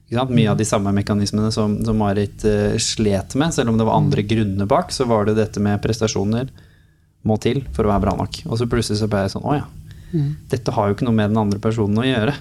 [0.10, 3.98] mye av de samme mekanismene som, som Marit uh, slet med, selv om det var
[3.98, 6.52] andre grunner bak, så var det dette med prestasjoner
[7.26, 8.44] må til for å være bra nok.
[8.46, 9.66] Og så plutselig så ble jeg sånn Å ja.
[10.52, 12.36] Dette har jo ikke noe med den andre personen å gjøre,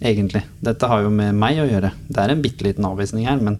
[0.00, 0.44] egentlig.
[0.64, 1.90] Dette har jo med meg å gjøre.
[2.06, 3.58] Det er en bitte liten avvisning her, men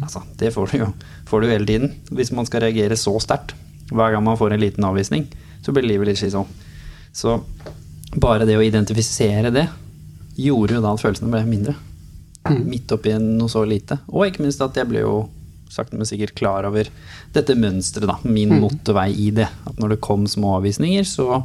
[0.00, 0.88] altså, det får du jo
[1.28, 1.92] får du hele tiden.
[2.10, 3.54] Hvis man skal reagere så sterkt
[3.92, 5.26] hver gang man får en liten avvisning,
[5.62, 6.48] så blir livet litt sånn.
[7.14, 7.38] Så
[8.16, 9.66] bare det å identifisere det
[10.40, 11.76] gjorde jo da at følelsene ble mindre.
[12.72, 14.00] Midt oppi noe så lite.
[14.12, 15.16] Og ikke minst at jeg ble jo
[15.72, 16.88] sakte, men sikkert klar over
[17.34, 18.18] dette mønsteret, da.
[18.24, 19.48] Min motorvei i det.
[19.66, 21.42] At når det kom små avvisninger, så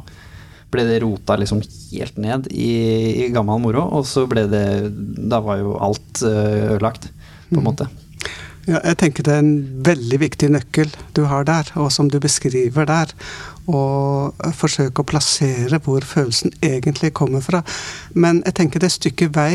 [0.72, 1.60] ble det rota liksom
[1.92, 2.72] helt ned i,
[3.26, 4.64] i gammel moro, og så ble det
[5.28, 7.10] Da var jo alt eh, ødelagt,
[7.50, 7.88] på en måte.
[8.62, 12.20] Ja, jeg tenker det er en veldig viktig nøkkel du har der, og som du
[12.22, 13.10] beskriver der.
[13.66, 17.62] Og forsøke å plassere hvor følelsen egentlig kommer fra.
[18.14, 19.54] Men jeg tenker det er stykke vei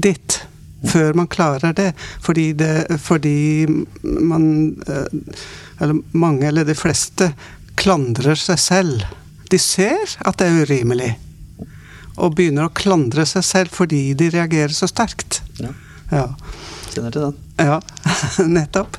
[0.00, 0.40] dit
[0.88, 1.92] før man klarer det.
[2.22, 3.66] Fordi, det, fordi
[4.02, 4.46] man
[4.86, 5.34] eh,
[5.82, 7.32] Eller mange, eller de fleste,
[7.74, 9.04] klandrer seg selv.
[9.50, 11.12] De ser at det er urimelig.
[12.20, 15.40] Og begynner å klandre seg selv fordi de reagerer så sterkt.
[15.58, 15.72] Ja.
[16.12, 16.26] Ja.
[16.92, 17.38] Kjenner til den.
[17.56, 17.78] Ja,
[18.58, 18.98] nettopp.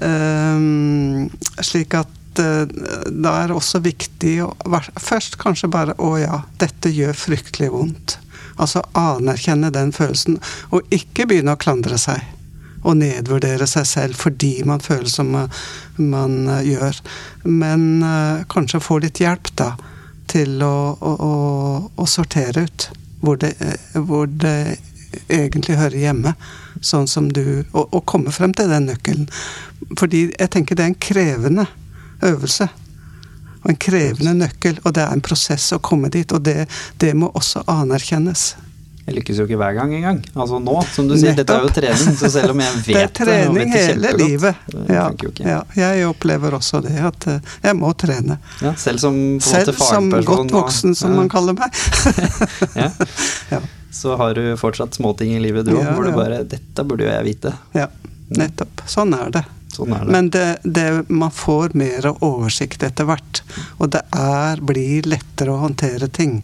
[0.00, 1.28] Um,
[1.62, 2.64] slik at eh,
[3.10, 4.50] da er det også viktig å
[4.96, 8.16] først kanskje bare Å ja, dette gjør fryktelig vondt.
[8.60, 10.38] Altså anerkjenne den følelsen,
[10.70, 12.22] og ikke begynne å klandre seg.
[12.80, 15.58] Og nedvurdere seg selv fordi man føler som eh,
[16.00, 17.00] man eh, gjør.
[17.44, 19.74] Men uh, kanskje få litt hjelp, da,
[20.30, 21.34] til å, å,
[21.92, 22.86] å, sortere ut
[23.20, 23.52] hvor det,
[23.92, 24.78] hvor det
[25.28, 26.34] egentlig hører hjemme.
[26.80, 29.26] Sånn som du Og, og komme frem til den nøkkelen.
[29.98, 31.66] Fordi jeg tenker det er en krevende
[32.24, 32.70] øvelse.
[33.62, 34.80] Og en krevende nøkkel.
[34.84, 36.32] Og det er en prosess å komme dit.
[36.32, 36.64] Og det,
[37.02, 38.52] det må også anerkjennes.
[39.10, 40.18] Jeg lykkes jo ikke hver gang engang.
[40.36, 42.14] Altså nå, som du sier, dette er jo trening.
[42.20, 44.60] Så selv om jeg vet Det er trening det hele livet.
[44.86, 48.38] Ja, funker ja, jeg opplever også det, at eh, jeg må trene.
[48.62, 51.74] Ja, selv som på Selv som godt voksen, som man kaller meg.
[52.78, 52.90] ja.
[53.50, 53.62] Ja.
[53.90, 57.10] Så har du fortsatt småting i livet du òg, hvor du bare 'Dette burde jo
[57.10, 57.56] jeg vite'.
[57.74, 57.88] Ja,
[58.38, 58.86] nettopp.
[58.86, 59.42] Sånn er det.
[59.80, 60.12] Sånn det.
[60.12, 63.42] Men det, det, man får mer oversikt etter hvert.
[63.78, 66.40] Og det er, blir lettere å håndtere ting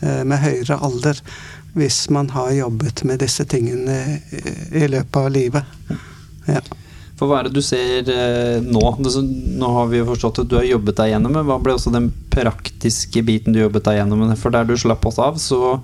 [0.00, 1.22] eh, med høyere alder
[1.72, 4.20] hvis man har jobbet med disse tingene
[4.72, 5.92] i, løpet av livet.
[6.44, 6.60] Ja.
[7.16, 8.82] For hva er det du ser eh, nå?
[9.00, 11.92] Nå har vi jo forstått at du har jobbet deg gjennom, men hva ble også
[11.94, 14.26] den praktiske biten du jobbet deg gjennom?
[14.40, 15.78] For der du slapp oss av, så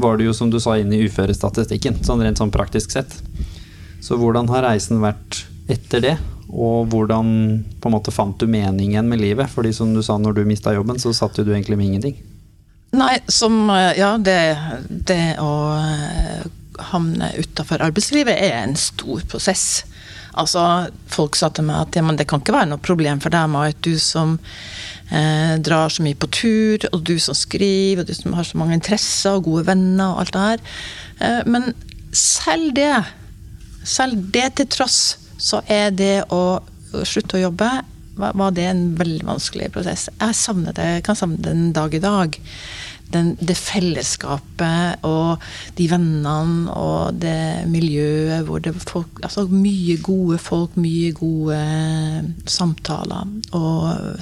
[0.00, 3.16] var du jo som du sa inne i uførestatistikken, sånn rent sånn praktisk sett.
[4.04, 6.16] Så hvordan har reisen vært etter det?
[6.50, 7.30] Og hvordan
[7.80, 9.50] på en måte fant du meningen med livet?
[9.52, 12.16] Fordi som du sa, når du mista jobben, så satt jo du egentlig med ingenting.
[12.96, 14.40] Nei, som eh, Ja, det,
[14.88, 16.48] det å eh,
[16.90, 19.84] havne utafor arbeidslivet er en stor prosess.
[20.38, 20.62] Altså,
[21.10, 23.80] folk sa til meg at ja, det kan ikke være noe problem for deg, Marit,
[23.82, 24.36] du som
[25.10, 28.58] eh, drar så mye på tur, og du som skriver, og du som har så
[28.60, 30.66] mange interesser og gode venner og alt det her.
[31.26, 31.72] Eh, men
[32.16, 32.92] selv det,
[33.86, 35.00] selv det til tross,
[35.40, 36.60] så er det å
[37.06, 37.70] slutte å jobbe
[38.20, 40.08] var det en veldig vanskelig prosess.
[40.20, 42.36] Jeg savner det, kan savne det en dag i dag.
[43.10, 45.42] Den, det fellesskapet og
[45.78, 51.58] de vennene og det miljøet hvor det folk Altså mye gode folk, mye gode
[52.46, 54.20] samtaler og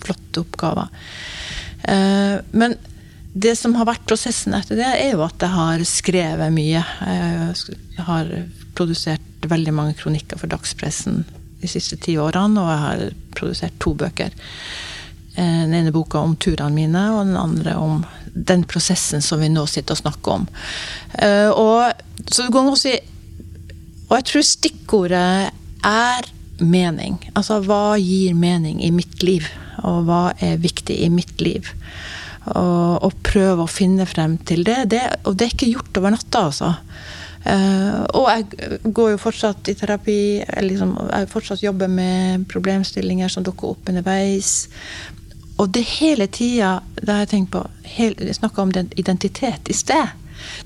[0.00, 0.88] flotte oppgaver.
[1.84, 2.78] Eh, men
[3.36, 6.80] det som har vært prosessen etter det, er jo at jeg har skrevet mye.
[7.04, 8.30] Jeg har
[8.76, 11.24] produsert veldig mange kronikker for dagspressen
[11.60, 13.04] de siste ti årene, og jeg har
[13.36, 14.34] produsert to bøker.
[15.36, 19.48] Eh, Den ene boka om turene mine, og den andre om den prosessen som vi
[19.48, 20.48] nå sitter og snakker om.
[21.18, 21.92] Eh, Og,
[22.30, 22.98] så du kan an si
[24.08, 25.50] Og jeg tror stikkordet
[25.82, 26.28] er
[26.60, 27.18] mening.
[27.34, 29.48] Altså hva gir mening i mitt liv?
[29.82, 31.66] Og hva er viktig i mitt liv?
[32.46, 34.90] Og, og prøve å finne frem til det.
[34.94, 35.02] det.
[35.26, 36.70] Og det er ikke gjort over natta, altså.
[37.46, 40.18] Eh, og jeg går jo fortsatt i terapi.
[40.40, 44.66] Jeg, liksom, jeg fortsatt jobber med problemstillinger som dukker opp underveis.
[45.56, 47.62] Og det hele tida da har jeg tenkt på
[47.96, 50.10] Jeg snakka om den identitet i sted.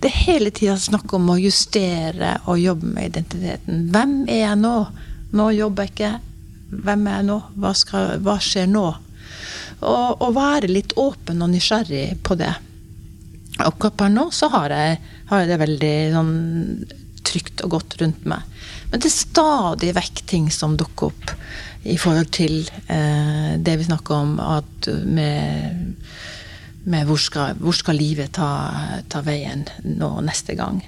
[0.01, 3.87] Det er hele tida snakk om å justere og jobbe med identiteten.
[3.93, 4.75] Hvem er jeg nå?
[5.37, 6.15] Nå jobber jeg ikke.
[6.71, 7.39] Hvem er jeg nå?
[7.61, 8.87] Hva, skal, hva skjer nå?
[9.81, 12.51] Og, og være litt åpen og nysgjerrig på det.
[13.67, 14.99] Akkurat per nå så har jeg,
[15.31, 16.35] har jeg det veldig sånn
[17.31, 18.47] trygt og godt rundt meg.
[18.91, 21.35] Men det er stadig vekk ting som dukker opp
[21.89, 25.95] i forhold til eh, det vi snakker om at med,
[26.91, 28.51] med hvor, skal, hvor skal livet ta,
[29.09, 30.83] ta, veien nå neste gang.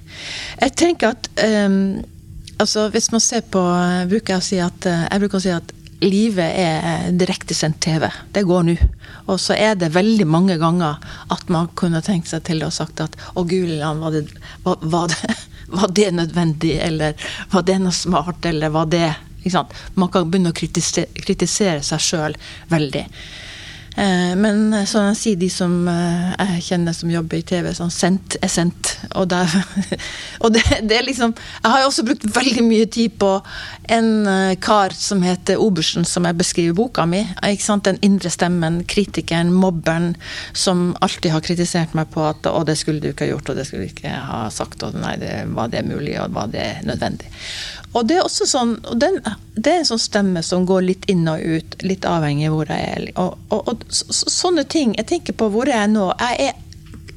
[0.60, 1.78] Jeg tenker at eh,
[2.58, 3.62] altså hvis man ser på
[4.10, 5.72] bruker jeg, å si at, eh, jeg bruker å si at
[6.03, 8.09] livet er direktesendt TV.
[8.34, 8.76] Det går nå.
[9.30, 13.03] Og så er det veldig mange ganger at man kunne tenkt seg til og sagt
[13.05, 14.24] at å Guliland, var det,
[14.64, 15.36] var, var, det,
[15.78, 19.11] var det nødvendig, eller var det noe smart, eller var det
[19.98, 22.36] Man kan begynne å kritisere, kritisere seg sjøl
[22.70, 23.09] veldig.
[23.97, 27.93] Eh, men sånn jeg sier de som eh, jeg kjenner som jobber i TV, sånn
[27.93, 28.95] sendt er sendt.
[29.18, 29.43] Og, det,
[30.45, 33.34] og det, det, er liksom Jeg har jo også brukt veldig mye tid på
[33.93, 37.24] en eh, kar som heter Obersen, som jeg beskriver boka mi.
[37.53, 37.84] Ikke sant?
[37.88, 40.12] Den indre stemmen, kritikeren, mobberen,
[40.57, 43.61] som alltid har kritisert meg på at å, det skulle du ikke ha gjort, og
[43.61, 46.66] det skulle du ikke ha sagt, og nei, det, var det mulig, og var det
[46.88, 47.28] nødvendig?
[47.93, 49.18] Og det er også sånn, den,
[49.55, 52.72] det er en sånn stemme som går litt inn og ut, litt avhengig av hvor
[52.72, 53.07] jeg er.
[53.20, 54.95] Og, og, og så, sånne ting.
[54.97, 56.09] Jeg tenker på hvor jeg er nå.
[56.20, 56.61] Jeg er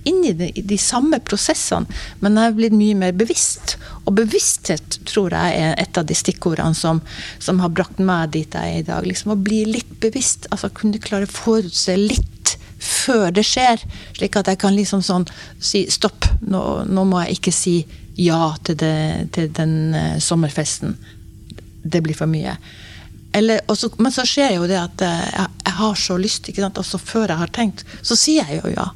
[0.06, 1.90] inni de, de, samme prosessene,
[2.22, 3.78] men jeg er blitt mye mer bevisst.
[4.06, 7.02] Og bevissthet tror jeg er et av de stikkordene som,
[7.42, 9.08] som har brakt meg dit jeg er i dag.
[9.08, 10.50] Liksom Å bli litt bevisst.
[10.52, 13.82] altså Kunne klare å forutse litt før det skjer.
[14.18, 15.26] Slik at jeg kan liksom sånn
[15.64, 17.80] si stopp, nå, nå må jeg ikke si
[18.16, 18.96] ja til, det,
[19.36, 20.96] til den uh, sommerfesten.
[21.84, 22.56] Det blir for mye.
[23.36, 26.86] Eller, også, men så skjer jo det at uh, jeg, jeg, har så lyst, og
[26.86, 28.88] så før jeg har tenkt, så sier jeg jo ja.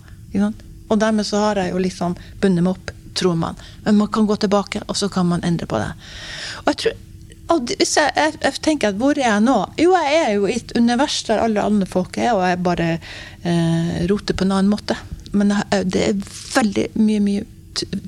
[0.89, 3.59] Og dermed så har jeg jo liksom bundet meg opp, tror man.
[3.83, 5.91] Men man kan gå tilbake, og så kan man endre på det.
[6.63, 6.97] Og jeg tror
[7.49, 9.55] og hvis jeg, jeg, jeg, tenker at hvor er jeg nå?
[9.81, 12.89] Jo, jeg er jo i et univers der alle andre folk er, og jeg bare
[13.41, 14.97] eh, roter på en annen måte.
[15.33, 16.19] Men jeg, det er
[16.53, 17.47] veldig mye, mye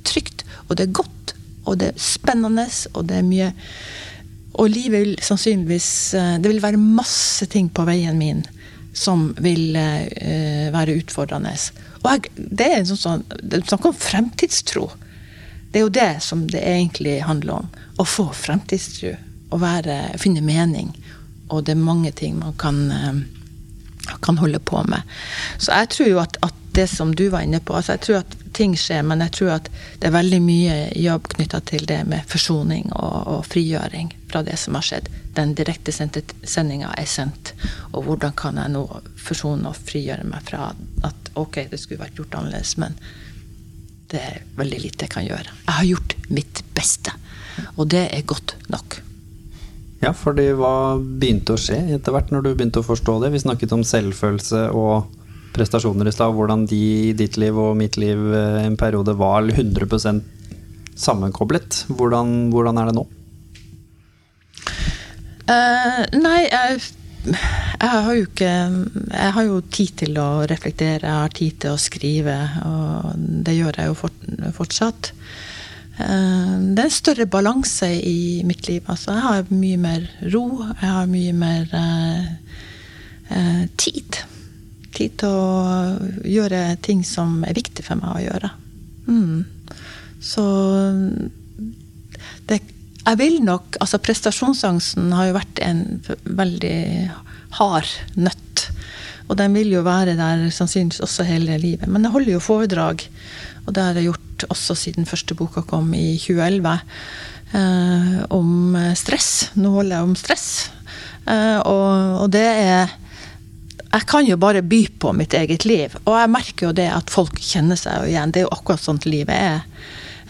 [0.08, 1.36] trygt og det er godt,
[1.68, 2.66] og det er spennende,
[2.96, 3.52] og det er mye
[4.60, 8.44] Og livet vil sannsynligvis eh, Det vil være masse ting på veien min
[8.92, 11.54] som vil uh, være utfordrende.
[12.02, 14.82] Og jeg, det er sånn, sånn, Snakk om fremtidstro.
[15.72, 17.70] Det er jo det som det egentlig handler om.
[17.96, 19.14] Å få fremtidstro.
[19.48, 20.92] Å være, finne mening.
[21.56, 23.24] Og det er mange ting man kan, uh,
[24.22, 25.02] kan holde på med.
[25.58, 28.18] Så jeg tror jo at, at det som du var inne på altså Jeg tror
[28.22, 29.68] at ting skjer, men jeg tror at
[30.00, 34.58] det er veldig mye jobb knytta til det med forsoning og, og, frigjøring fra det
[34.60, 35.08] som har skjedd.
[35.36, 37.54] Den direkte sendinga er sendt,
[37.92, 38.84] og hvordan kan jeg nå
[39.20, 40.72] forsone og frigjøre meg fra
[41.08, 42.98] at ok, det skulle vært gjort annerledes, men
[44.12, 45.56] det er veldig lite jeg kan gjøre.
[45.68, 47.16] Jeg har gjort mitt beste,
[47.78, 49.00] og det er godt nok.
[50.02, 53.30] Ja, fordi hva begynte å skje etter hvert når du begynte å forstå det?
[53.36, 55.12] Vi snakket om selvfølelse og
[55.54, 59.46] prestasjoner i stad, hvordan de i ditt liv og mitt liv eh, en periode var
[59.46, 60.24] 100%
[60.98, 61.84] sammenkoblet.
[61.92, 63.06] Hvordan, hvordan, er det nå?
[65.52, 66.82] Uh, nei, jeg,
[67.26, 71.76] jeg, har jo ikke Jeg har jo tid til å reflektere, jeg har tid til
[71.76, 75.12] å skrive, og det gjør jeg jo fort, fortsatt.
[76.00, 78.84] Uh, det er en større balanse i mitt liv.
[78.88, 84.22] Altså, jeg har mye mer ro, jeg har mye mer uh, tid
[84.96, 88.52] tid til å gjøre ting som er viktig for meg å gjøre.
[89.08, 89.78] Mm.
[90.22, 90.44] Så
[92.50, 92.60] det,
[93.02, 95.86] jeg vil nok Altså, prestasjonsangsten har jo vært en
[96.24, 96.82] veldig
[97.58, 98.68] hard nøtt.
[99.28, 101.88] Og den vil jo være der sannsynligvis også hele livet.
[101.90, 103.08] Men jeg holder jo foredrag,
[103.66, 106.74] og det har jeg gjort også siden første boka kom i 2011,
[107.58, 109.52] eh, om stress.
[109.60, 110.48] Nå holder jeg om stress.
[111.28, 112.98] Eh, og, og det er
[113.92, 115.96] jeg kan jo bare by på mitt eget liv.
[116.06, 118.32] Og jeg merker jo det at folk kjenner seg igjen.
[118.32, 119.66] Det er jo akkurat sånn livet er.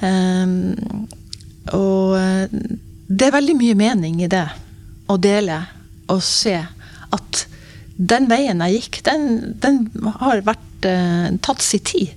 [0.01, 0.55] Eh,
[1.77, 2.57] og eh,
[3.11, 4.47] det er veldig mye mening i det.
[5.11, 5.59] Å dele
[6.11, 6.55] og se
[7.11, 7.45] at
[8.01, 9.25] den veien jeg gikk, den,
[9.61, 9.83] den
[10.17, 12.15] har vært uh, tatt sin tid.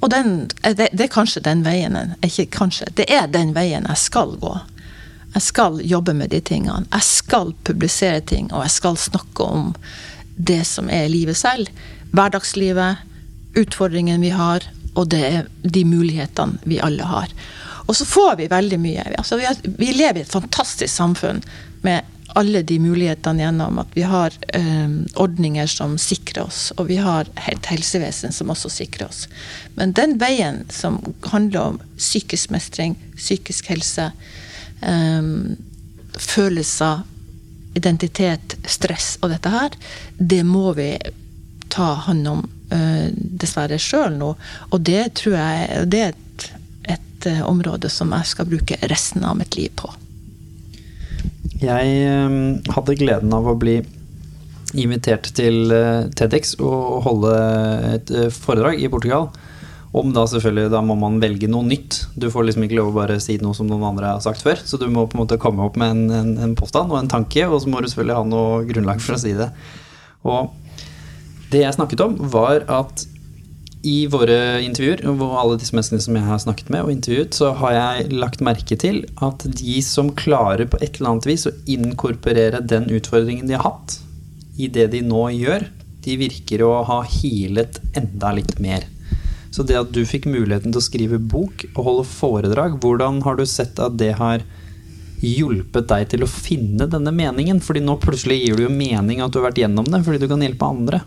[0.00, 4.00] Og den, det, det, er kanskje den veien Ikke kanskje, det er den veien jeg
[4.00, 4.54] skal gå.
[5.34, 6.88] Jeg skal jobbe med de tingene.
[6.90, 9.74] Jeg skal publisere ting, og jeg skal snakke om
[10.36, 11.70] det som er livet selv.
[12.10, 13.04] Hverdagslivet,
[13.60, 14.66] utfordringene vi har,
[14.98, 17.30] og det er de mulighetene vi alle har.
[17.86, 19.04] Og så får vi veldig mye.
[19.18, 21.42] Altså, vi, har, vi lever i et fantastisk samfunn
[21.86, 22.06] med
[22.38, 27.30] alle de mulighetene gjennom at vi har eh, ordninger som sikrer oss, og vi har
[27.50, 29.24] et helsevesen som også sikrer oss.
[29.74, 31.00] Men den veien som
[31.30, 34.10] handler om psykisk mestring, psykisk helse,
[34.80, 35.32] eh,
[36.20, 37.02] følelser,
[37.74, 39.74] identitet, stress og dette her,
[40.18, 40.92] det må vi
[41.70, 44.34] ta hånd om eh, dessverre sjøl nå.
[44.70, 46.46] Og det tror jeg det er et,
[46.96, 49.92] et eh, område som jeg skal bruke resten av mitt liv på.
[51.60, 52.36] Jeg eh,
[52.72, 53.80] hadde gleden av å bli
[54.80, 57.32] invitert til eh, TEDx og holde
[57.90, 59.28] et eh, foredrag i Portugal.
[59.90, 61.98] Om da selvfølgelig, da må man velge noe nytt.
[62.14, 64.62] Du får liksom ikke lov å bare si noe som noen andre har sagt før.
[64.62, 67.10] Så du må på en måte komme opp med en, en, en påstand og en
[67.10, 69.50] tanke, og så må du selvfølgelig ha noe grunnlag for å si det.
[70.30, 70.54] Og
[71.50, 73.04] det jeg snakket om, var at
[73.86, 77.54] i våre intervjuer, og alle disse menneskene som jeg har snakket med og intervjuet, så
[77.62, 81.56] har jeg lagt merke til at de som klarer på et eller annet vis å
[81.70, 83.96] inkorporere den utfordringen de har hatt,
[84.60, 85.64] i det de nå gjør,
[86.04, 88.84] de virker å ha healet enda litt mer.
[89.50, 93.40] Så det at du fikk muligheten til å skrive bok og holde foredrag, hvordan har
[93.40, 94.44] du sett at det har
[95.24, 97.58] hjulpet deg til å finne denne meningen?
[97.64, 100.28] Fordi nå plutselig gir du jo mening at du har vært gjennom det, fordi du
[100.30, 101.02] kan hjelpe andre.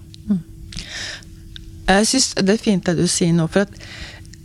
[1.87, 3.47] Jeg syns det er fint det du sier nå.
[3.51, 3.79] for at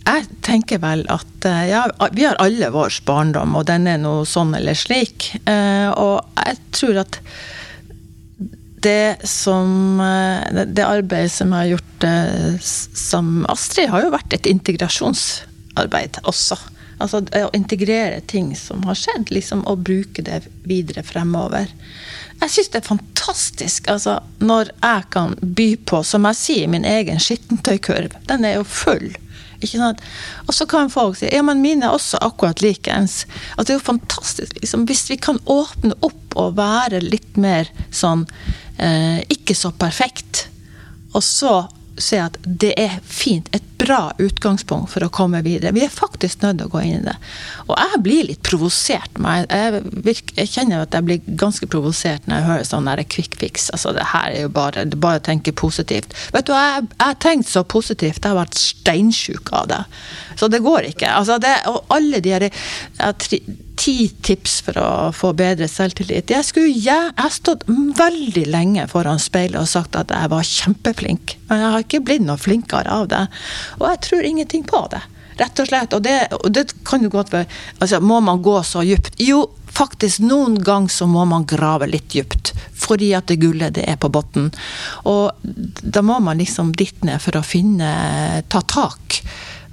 [0.09, 1.83] jeg tenker vel at ja,
[2.17, 5.29] vi har alle vår barndom, og den er nå sånn eller slik.
[5.45, 7.19] Og jeg tror at
[8.79, 12.07] det som Det arbeidet som jeg har gjort
[12.97, 16.57] som Astrid, har jo vært et integrasjonsarbeid også.
[16.99, 21.69] Altså å integrere ting som har skjedd, liksom, og bruke det videre fremover.
[22.39, 26.87] Jeg syns det er fantastisk altså, når jeg kan by på, som jeg sier, min
[26.87, 28.15] egen skittentøykurv.
[28.31, 29.11] Den er jo full.
[29.59, 30.03] Ikke sant?
[30.47, 33.25] Og så kan folk si ja, men mine er også akkurat likeens.
[33.57, 34.55] Altså, det er jo fantastisk.
[34.63, 38.23] Liksom, hvis vi kan åpne opp og være litt mer sånn
[38.79, 40.47] eh, ikke så perfekt,
[41.17, 41.55] og så
[42.03, 45.75] se at det er fint, et bra utgangspunkt for å komme videre.
[45.77, 47.15] Vi er faktisk nødt til å gå inn i det.
[47.69, 49.21] Og jeg blir litt provosert.
[49.21, 53.69] Jeg, jeg, kjenner at jeg blir ganske provosert når jeg hører sånn quick fix.
[53.75, 56.17] Altså, det her er jo bare å tenke positivt.
[56.35, 58.23] Vet du, jeg har tenkt så positivt.
[58.23, 59.83] Jeg har vært steinsjuk av det.
[60.41, 61.13] Så det går ikke.
[61.15, 62.51] Altså, det, og alle de her
[63.79, 66.33] ti tips for å få bedre selvtillit.
[66.33, 71.37] Jeg, skulle, jeg har stått veldig lenge foran speilet og sagt at jeg var kjempeflink.
[71.49, 73.23] Men jeg har ikke blitt noe flinkere av det.
[73.79, 75.03] Og jeg tror ingenting på det.
[75.39, 75.95] Rett og slett.
[75.95, 77.47] Og det, og det kan jo godt være
[77.79, 79.21] altså, Må man gå så dypt?
[79.23, 82.53] Jo, faktisk noen ganger så må man grave litt dypt.
[82.79, 84.51] Fordi at det gullet det er på bunnen.
[85.07, 85.31] Og
[85.83, 87.93] da må man liksom dit ned for å finne
[88.51, 89.23] Ta tak.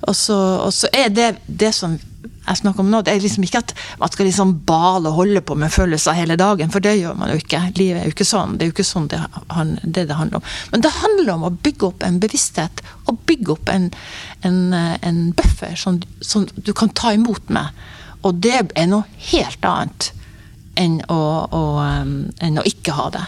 [0.06, 0.38] Og så,
[0.68, 1.98] og så er det det som
[2.46, 5.42] jeg snakker om nå, det er liksom ikke at man skal liksom bale og holde
[5.46, 7.62] på med følelser hele dagen, for det gjør man jo ikke.
[7.80, 8.56] Livet er jo ikke sånn.
[8.56, 9.22] Det er jo ikke sånn det,
[9.84, 10.50] det, det handler om.
[10.74, 13.90] Men det handler om å bygge opp en bevissthet, og bygge opp en,
[14.46, 17.74] en, en buffer som, som, du kan ta imot med.
[18.26, 20.12] Og det er noe helt annet
[20.80, 21.22] enn å,
[21.56, 23.24] å, um, enn å ikke ha det.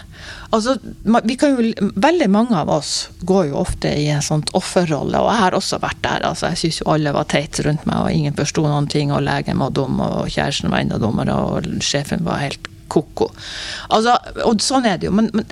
[0.54, 1.50] Altså, jo,
[1.96, 2.92] veldig mange av oss
[3.28, 6.24] går jo ofte i en sånn offerrolle, og jeg har også vært der.
[6.28, 9.24] Altså, jeg syns jo alle var teite rundt meg, og ingen forsto noen ting, og
[9.26, 13.28] legen var dum, og kjæresten var enda dummere, og sjefen var helt ko-ko.
[13.92, 15.16] Altså, og sånn er det jo.
[15.16, 15.48] men, men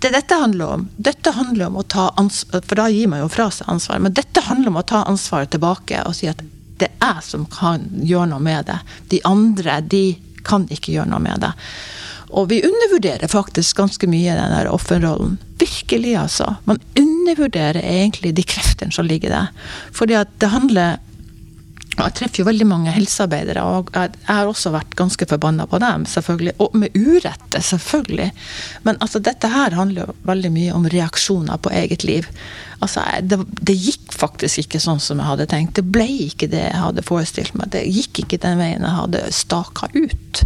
[0.00, 3.28] det dette handler om, dette handler om å ta ansvar, for da gir man jo
[3.28, 6.40] fra seg ansvar, men dette handler om å ta ansvaret tilbake og si at
[6.80, 8.78] det er jeg som kan gjøre noe med det.
[9.12, 10.04] De andre, de
[10.46, 11.52] kan ikke gjøre noe med det.
[12.30, 15.38] Og vi undervurderer faktisk ganske mye den der offerrollen.
[15.58, 16.54] Virkelig, altså.
[16.64, 19.50] Man undervurderer egentlig de kreftene som ligger der.
[19.92, 21.00] Fordi at det handler
[22.06, 26.06] jeg treffer jo veldig mange helsearbeidere, og jeg har også vært ganske forbanna på dem,
[26.08, 26.56] selvfølgelig.
[26.62, 28.30] Og med urette, selvfølgelig.
[28.86, 32.28] Men altså, dette her handler jo veldig mye om reaksjoner på eget liv.
[32.80, 35.76] Altså, det, det, gikk faktisk ikke sånn som jeg hadde tenkt.
[35.76, 37.72] Det ble ikke det jeg hadde forestilt meg.
[37.74, 40.44] Det gikk ikke den veien jeg hadde staka ut.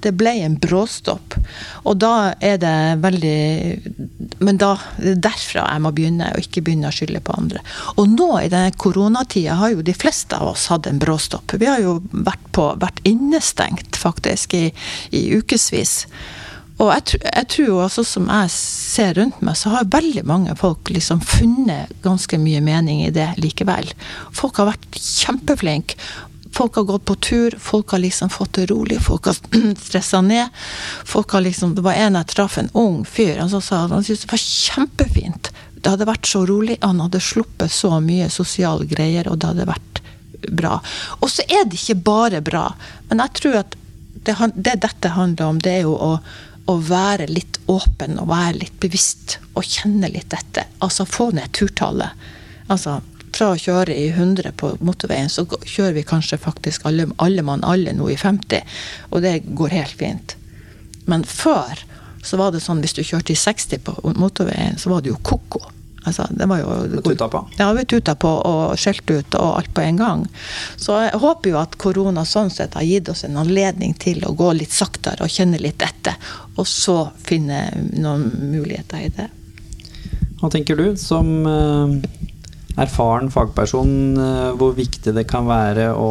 [0.00, 1.36] Det ble en bråstopp.
[1.84, 6.64] Og da er det veldig Men da det er derfra jeg må begynne, og ikke
[6.64, 7.62] begynne å skylde på andre.
[8.00, 11.56] Og nå i denne koronatida har jo de fleste av oss hatt en bråstopp.
[11.60, 14.70] Vi har jo vært, på, vært innestengt, faktisk, i,
[15.16, 16.04] i ukevis.
[16.80, 20.54] Og jeg, jeg, tror jo også, som jeg ser rundt meg, så har veldig mange
[20.56, 23.90] folk liksom funnet ganske mye mening i det likevel.
[24.36, 25.98] Folk har vært kjempeflinke.
[26.52, 29.36] Folk har gått på tur, folk har liksom fått det rolig, folk har
[29.86, 30.48] stressa ned.
[31.04, 34.26] Folk har liksom, Det var en jeg traff, en ung fyr, han sa han syntes
[34.26, 35.52] det var kjempefint.
[35.80, 39.70] Det hadde vært så rolig, han hadde sluppet så mye sosiale greier, og det hadde
[39.70, 40.02] vært
[40.48, 40.80] bra.
[41.20, 42.66] Og så er det ikke bare bra,
[43.08, 43.76] men jeg tror at
[44.24, 46.10] det, det dette handler om, det er jo å,
[46.68, 50.66] å være litt åpen og være litt bevisst og kjenne litt dette.
[50.84, 52.28] Altså få ned turtallet.
[52.70, 52.98] Altså
[53.36, 57.64] fra å kjøre i 100 på motorveien, så kjører vi kanskje faktisk alle, alle mann
[57.66, 58.78] alle nå i 50,
[59.10, 60.36] og det går helt fint.
[61.10, 61.84] Men før
[62.22, 65.20] så var det sånn hvis du kjørte i 60 på motorveien, så var det jo
[65.24, 65.62] ko-ko.
[66.04, 67.42] Altså, det var jo Tuta på?
[67.58, 70.22] Ja, vi tuta på og skjelt ut og alt på en gang.
[70.80, 74.32] Så jeg håper jo at korona sånn sett har gitt oss en anledning til å
[74.36, 76.16] gå litt saktere og kjenne litt etter,
[76.56, 79.28] og så finne noen muligheter i det.
[80.40, 81.94] Hva tenker du, som eh,
[82.78, 86.10] erfaren fagperson, eh, hvor viktig det kan være å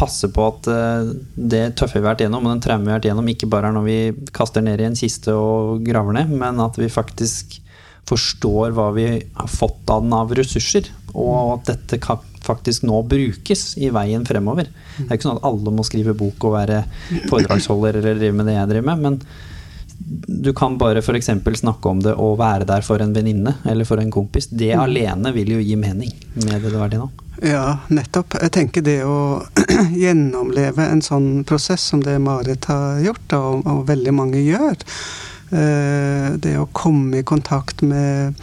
[0.00, 3.00] passe på at eh, det tøffe vi har vært gjennom, og den traume vi har
[3.00, 3.98] vært gjennom, ikke bare er når vi
[4.36, 7.60] kaster ned i en kiste og graver ned, men at vi faktisk
[8.08, 13.02] forstår hva vi har fått av den av ressurser, og at dette kan faktisk nå
[13.08, 14.70] brukes i veien fremover.
[14.96, 16.82] Det er ikke sånn at alle må skrive bok og være
[17.30, 19.49] foredragsholder eller drive med det jeg driver med, men
[20.42, 21.30] du kan bare f.eks.
[21.60, 24.48] snakke om det og være der for en venninne eller for en kompis.
[24.48, 24.82] Det mm.
[24.82, 27.10] alene vil jo gi mening med det du er i nå.
[27.44, 28.36] Ja, nettopp.
[28.42, 29.40] Jeg tenker det å
[30.02, 34.76] gjennomleve en sånn prosess som det Marit har gjort, og, og veldig mange gjør,
[35.50, 38.38] Eh, det å komme i kontakt med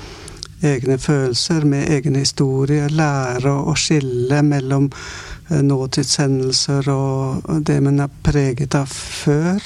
[0.65, 8.11] egne følelser, med egen historie, lære å skille mellom eh, nåtidshendelser og det man er
[8.27, 9.63] preget av før.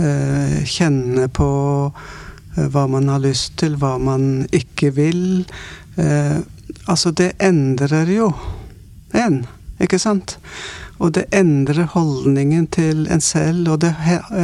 [0.00, 1.50] Eh, kjenne på
[2.56, 5.44] hva man har lyst til, hva man ikke vil.
[6.88, 8.30] Altså, det endrer jo
[9.14, 9.42] en,
[9.80, 10.38] ikke sant?
[11.00, 13.92] Og det endrer holdningen til en selv, og det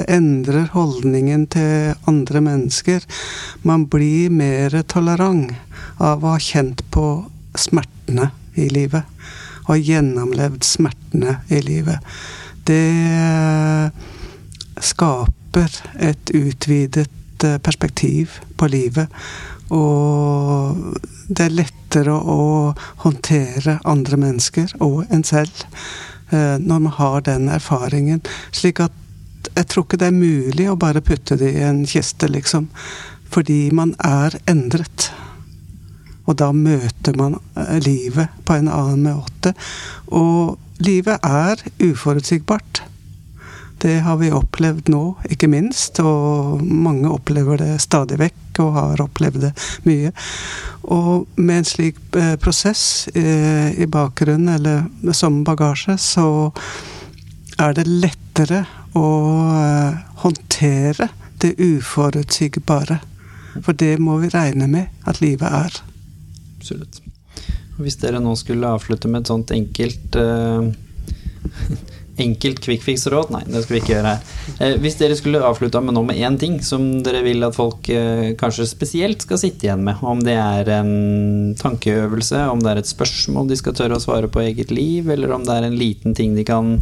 [0.09, 3.05] endrer holdningen til andre mennesker.
[3.63, 5.53] Man blir mer tolerant
[6.01, 7.07] av å ha kjent på
[7.57, 9.05] smertene i livet.
[9.67, 11.99] Og gjennomlevd smertene i livet.
[12.67, 12.83] Det
[14.81, 19.09] skaper et utvidet eh, perspektiv på livet.
[19.75, 25.65] Og det er lettere å håndtere andre mennesker og en selv
[26.31, 28.21] Eh, når man har den erfaringen.
[28.51, 28.93] Slik at
[29.55, 32.67] jeg tror ikke det er mulig å bare putte det i en kiste, liksom.
[33.31, 35.11] Fordi man er endret.
[36.27, 39.55] Og da møter man eh, livet på en annen måte.
[40.11, 42.83] Og livet er uforutsigbart.
[43.79, 46.01] Det har vi opplevd nå, ikke minst.
[46.01, 49.53] Og mange opplever det stadig vekk, og har opplevd det
[49.89, 50.13] mye.
[50.97, 56.29] Og med en slik eh, prosess eh, i bakgrunnen, eller som bagasje, så
[57.61, 58.65] er det lettere
[58.97, 59.09] å
[59.61, 61.11] eh, håndtere
[61.45, 63.01] det uforutsigbare.
[63.61, 65.77] For det må vi regne med at livet er.
[66.57, 67.03] Absolutt.
[67.77, 70.73] Hvis dere nå skulle avslutte med et sånt enkelt uh
[72.23, 73.31] enkelt quickfix-råd?
[73.35, 74.13] Nei, det skal vi ikke gjøre.
[74.59, 77.89] Eh, hvis dere skulle avslutta med noe med én ting som dere vil at folk
[77.93, 82.81] eh, kanskje spesielt skal sitte igjen med, om det er en tankeøvelse, om det er
[82.83, 85.77] et spørsmål de skal tørre å svare på eget liv, eller om det er en
[85.77, 86.79] liten ting de kan,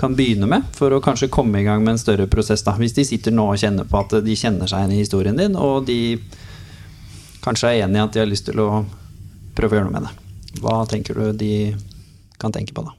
[0.00, 2.64] kan begynne med for å kanskje komme i gang med en større prosess.
[2.64, 2.76] Da.
[2.80, 5.58] Hvis de sitter nå og kjenner på at de kjenner seg igjen i historien din,
[5.58, 6.16] og de
[7.44, 8.70] kanskje er enig i at de har lyst til å
[9.56, 10.16] prøve å gjøre noe med det.
[10.62, 11.54] Hva tenker du de
[12.40, 12.96] kan tenke på da?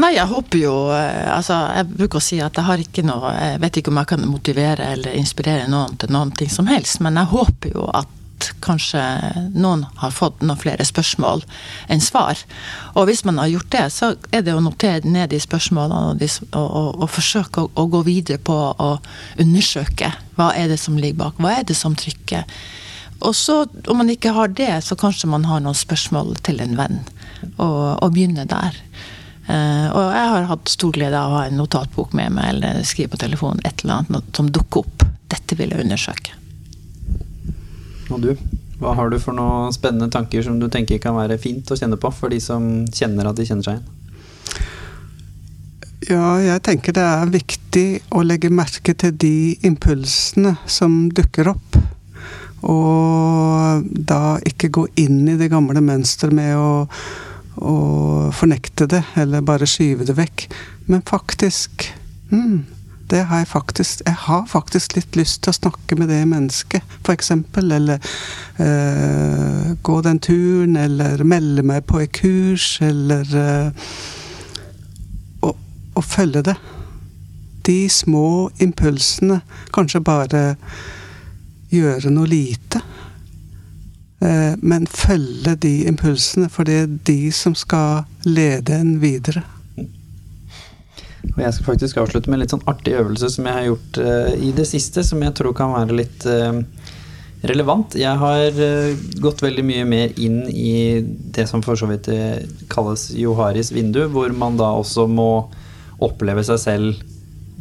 [0.00, 3.30] Nei, jeg håper jo eh, Altså, jeg bruker å si at jeg har ikke noe
[3.36, 6.98] Jeg vet ikke om jeg kan motivere eller inspirere noen til noen ting som helst,
[7.04, 8.10] men jeg håper jo at
[8.64, 9.00] kanskje
[9.54, 11.44] noen har fått noen flere spørsmål
[11.92, 12.40] enn svar.
[12.92, 16.20] Og hvis man har gjort det, så er det å notere ned de spørsmålene og,
[16.20, 18.90] de, og, og, og forsøke å, å, gå videre på å
[19.40, 22.44] undersøke hva er det som ligger bak, hva er det som trykker.
[23.24, 26.76] Og så, om man ikke har det, så kanskje man har noen spørsmål til en
[26.76, 27.00] venn,
[27.54, 28.76] og, og begynner der.
[29.44, 32.80] Uh, og jeg har hatt stor glede av å ha en notatbok med meg eller
[32.88, 35.04] skrive på telefonen et eller annet som dukker opp.
[35.28, 36.38] Dette vil jeg undersøke.
[38.12, 38.30] Og du?
[38.80, 42.00] Hva har du for noen spennende tanker som du tenker kan være fint å kjenne
[42.00, 43.92] på for de som kjenner at de kjenner seg igjen?
[46.04, 51.78] Ja, jeg tenker det er viktig å legge merke til de impulsene som dukker opp.
[52.64, 56.68] Og da ikke gå inn i det gamle mønsteret med å
[57.56, 60.46] å fornekte det, eller bare skyve det vekk.
[60.90, 61.88] Men faktisk
[62.30, 62.64] mm,
[63.10, 66.82] det har jeg faktisk Jeg har faktisk litt lyst til å snakke med det mennesket,
[67.04, 67.30] f.eks.
[67.56, 67.98] Eller
[68.58, 73.92] øh, gå den turen, eller melde meg på et kurs, eller øh,
[75.42, 75.52] å,
[75.94, 76.56] å følge det.
[77.66, 79.40] De små impulsene.
[79.72, 80.44] Kanskje bare
[81.72, 82.80] gjøre noe lite.
[84.24, 89.44] Eh, men følge de impulsene, for det er de som skal lede en videre.
[91.34, 94.32] Jeg skal faktisk avslutte med en litt sånn artig øvelse som jeg har gjort uh,
[94.36, 96.60] i det siste, som jeg tror kan være litt uh,
[97.48, 97.96] relevant.
[97.98, 98.60] Jeg har
[99.24, 101.00] gått veldig mye mer inn i
[101.34, 102.08] det som for så vidt
[102.72, 105.48] kalles Joharis vindu, hvor man da også må
[106.04, 107.13] oppleve seg selv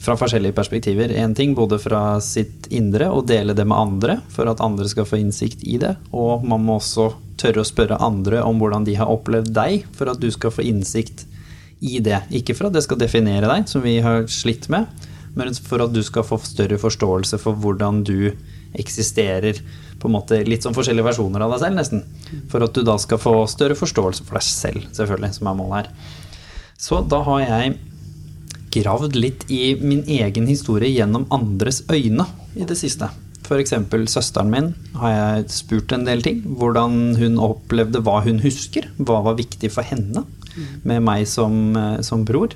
[0.03, 1.11] fra forskjellige perspektiver.
[1.15, 5.07] En ting både fra sitt indre og dele det med andre for at andre skal
[5.07, 5.93] få innsikt i det.
[6.11, 10.11] Og man må også tørre å spørre andre om hvordan de har opplevd deg, for
[10.11, 11.23] at du skal få innsikt
[11.83, 12.19] i det.
[12.35, 14.91] Ikke for at det skal definere deg, som vi har slitt med,
[15.39, 18.33] men for at du skal få større forståelse for hvordan du
[18.77, 19.63] eksisterer.
[20.01, 22.03] På en måte Litt som forskjellige versjoner av deg selv, nesten.
[22.51, 25.79] For at du da skal få større forståelse for deg selv, selvfølgelig, som er målet
[25.79, 26.13] her.
[26.83, 27.75] Så da har jeg
[28.73, 32.25] gravd litt i min egen historie gjennom andres øyne
[32.57, 33.09] i det siste.
[33.43, 33.73] F.eks.
[34.07, 36.41] søsteren min har jeg spurt en del ting.
[36.59, 38.87] Hvordan hun opplevde hva hun husker.
[38.97, 40.23] Hva var viktig for henne
[40.83, 42.53] med meg som, eh, som bror.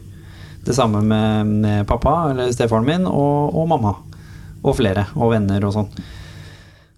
[0.65, 3.95] Det samme med, med pappa eller stefaren min og, og, mamma.
[4.63, 5.07] Og flere.
[5.15, 5.91] Og venner og sånn.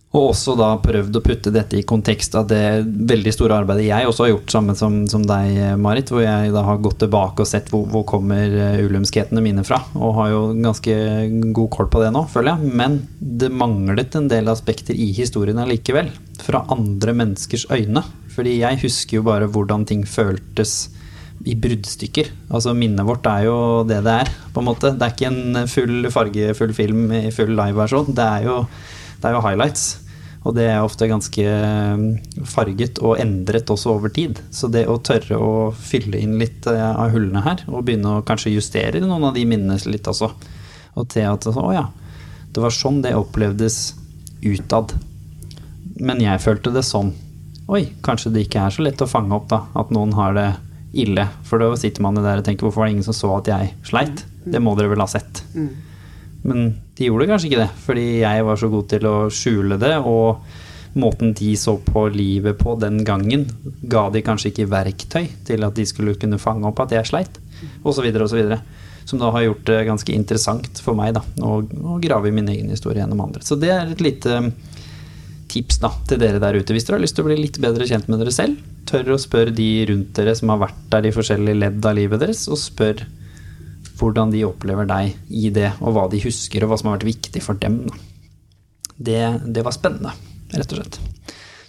[0.09, 4.07] Og også da prøvd å putte dette i kontekst av det veldig store arbeidet jeg
[4.09, 6.09] også har gjort sammen som, som deg, Marit.
[6.09, 9.83] Hvor jeg da har gått tilbake og sett hvor, hvor kommer eh, ulumskhetene mine fra.
[9.99, 10.95] Og har jo ganske
[11.53, 12.73] god kål på det nå, føler jeg.
[12.81, 16.09] Men det manglet en del aspekter i historien allikevel.
[16.41, 18.01] Fra andre menneskers øyne.
[18.33, 20.87] Fordi jeg husker jo bare hvordan ting føltes
[21.47, 22.33] i bruddstykker.
[22.49, 23.57] Altså Minnet vårt er jo
[23.87, 24.95] det det er, på en måte.
[24.97, 28.09] Det er ikke en full fargefull film i full live-versjon.
[28.17, 28.63] Det er jo
[29.19, 29.89] det er jo highlights.
[30.47, 32.05] Og det er ofte ganske um,
[32.47, 34.39] farget og endret også over tid.
[34.55, 38.25] Så det å tørre å fylle inn litt uh, av hullene her, og begynne å
[38.25, 40.31] kanskje justere noen av de minnene litt også,
[40.95, 41.89] og til at å ja,
[42.55, 43.81] det var sånn det opplevdes
[44.39, 44.95] utad.
[45.99, 47.11] Men jeg følte det sånn.
[47.69, 50.49] Oi, kanskje det ikke er så lett å fange opp da, at noen har det
[50.97, 51.27] ille.
[51.45, 53.75] For da sitter man der og tenker hvorfor var det ingen som så at jeg
[53.85, 54.23] sleit?
[54.49, 55.43] Det må dere vel ha sett.
[55.53, 55.69] Mm.
[56.47, 59.95] Men de gjorde kanskje ikke det, fordi jeg var så god til å skjule det.
[60.07, 63.45] Og måten de så på livet på den gangen,
[63.81, 67.39] ga de kanskje ikke verktøy til at de skulle kunne fange opp at jeg sleit,
[67.83, 68.07] osv.
[68.09, 68.55] osv.
[69.09, 71.61] Som da har gjort det ganske interessant for meg da, å,
[72.01, 73.43] grave i min egen historie gjennom andre.
[73.45, 74.41] Så det er et lite
[75.49, 76.75] tips da, til dere der ute.
[76.75, 78.59] Hvis dere har lyst til å bli litt bedre kjent med dere selv,
[78.89, 82.21] tør å spørre de rundt dere som har vært der i forskjellige ledd av livet
[82.21, 83.01] deres, og spør
[83.99, 87.09] hvordan de opplever deg i det, og hva de husker, og hva som har vært
[87.09, 87.81] viktig for dem.
[88.95, 90.13] Det, det, var spennende,
[90.53, 90.99] rett og slett.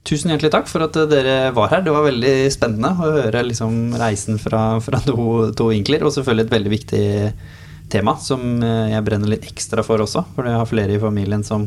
[0.07, 1.85] Tusen hjertelig takk for at dere var her.
[1.85, 6.47] Det var veldig spennende å høre liksom reisen fra, fra to, to, vinkler, og selvfølgelig
[6.47, 7.05] et veldig viktig
[7.90, 11.66] tema som jeg brenner litt ekstra for også, for jeg har flere i familien som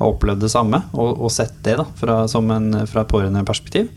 [0.00, 3.90] har opplevd det samme, og, og sett det da, fra, som en, fra pårørendeperspektiv.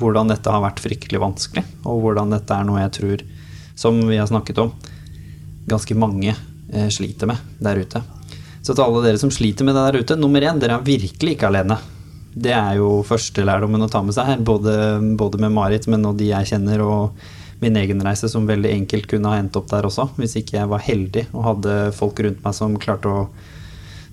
[0.00, 3.24] Hvordan dette har vært fryktelig vanskelig, og hvordan dette er noe jeg tror,
[3.80, 4.72] som vi har snakket om,
[5.70, 8.02] ganske mange eh, sliter med der ute.
[8.60, 11.36] Så til alle dere som sliter med det der ute, nummer én, dere er virkelig
[11.36, 11.78] ikke alene.
[12.30, 14.74] Det er jo førstelærdommen å ta med seg her, både,
[15.18, 17.24] både med Marit, men og de jeg kjenner, og
[17.60, 20.70] min egen reise, som veldig enkelt kunne ha endt opp der også, hvis ikke jeg
[20.70, 23.24] var heldig og hadde folk rundt meg som klarte å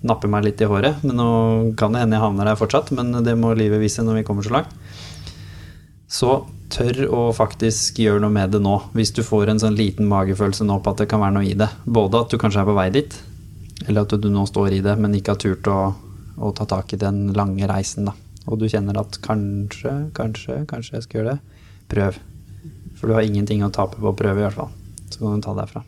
[0.07, 1.03] nappe meg litt i håret.
[1.07, 1.29] Men nå
[1.79, 4.45] kan det hende jeg havner der fortsatt, men det må livet vise når vi kommer
[4.45, 4.73] så langt.
[6.07, 6.31] Så
[6.71, 8.77] tør å faktisk gjøre noe med det nå.
[8.95, 11.57] Hvis du får en sånn liten magefølelse nå på at det kan være noe i
[11.59, 11.67] det.
[11.84, 13.17] Både at du kanskje er på vei dit,
[13.88, 15.81] eller at du nå står i det, men ikke har turt å,
[16.39, 18.07] å ta tak i den lange reisen.
[18.07, 18.15] da.
[18.47, 21.61] Og du kjenner at kanskje, kanskje, kanskje jeg skal gjøre det.
[21.91, 22.19] Prøv.
[22.97, 24.71] For du har ingenting å tape på å prøve, i hvert fall.
[25.11, 25.84] Så kan du ta det derfra.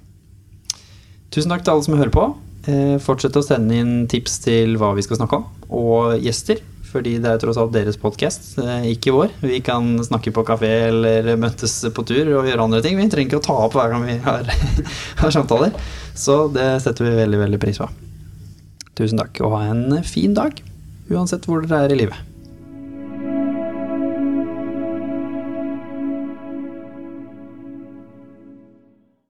[1.32, 2.26] Tusen takk til alle som hører på.
[2.70, 6.60] Eh, fortsett å sende inn tips til hva vi skal snakke om, og gjester.
[6.90, 9.34] Fordi det er tross alt deres podkast, eh, ikke vår.
[9.44, 12.98] Vi kan snakke på kafé eller møtes på tur og gjøre andre ting.
[12.98, 14.50] Vi trenger ikke å ta opp hver gang vi har,
[15.22, 15.76] har samtaler.
[16.18, 17.90] Så det setter vi veldig, veldig pris på.
[18.98, 20.58] Tusen takk, og ha en fin dag.
[21.14, 22.29] Uansett hvor dere er i livet.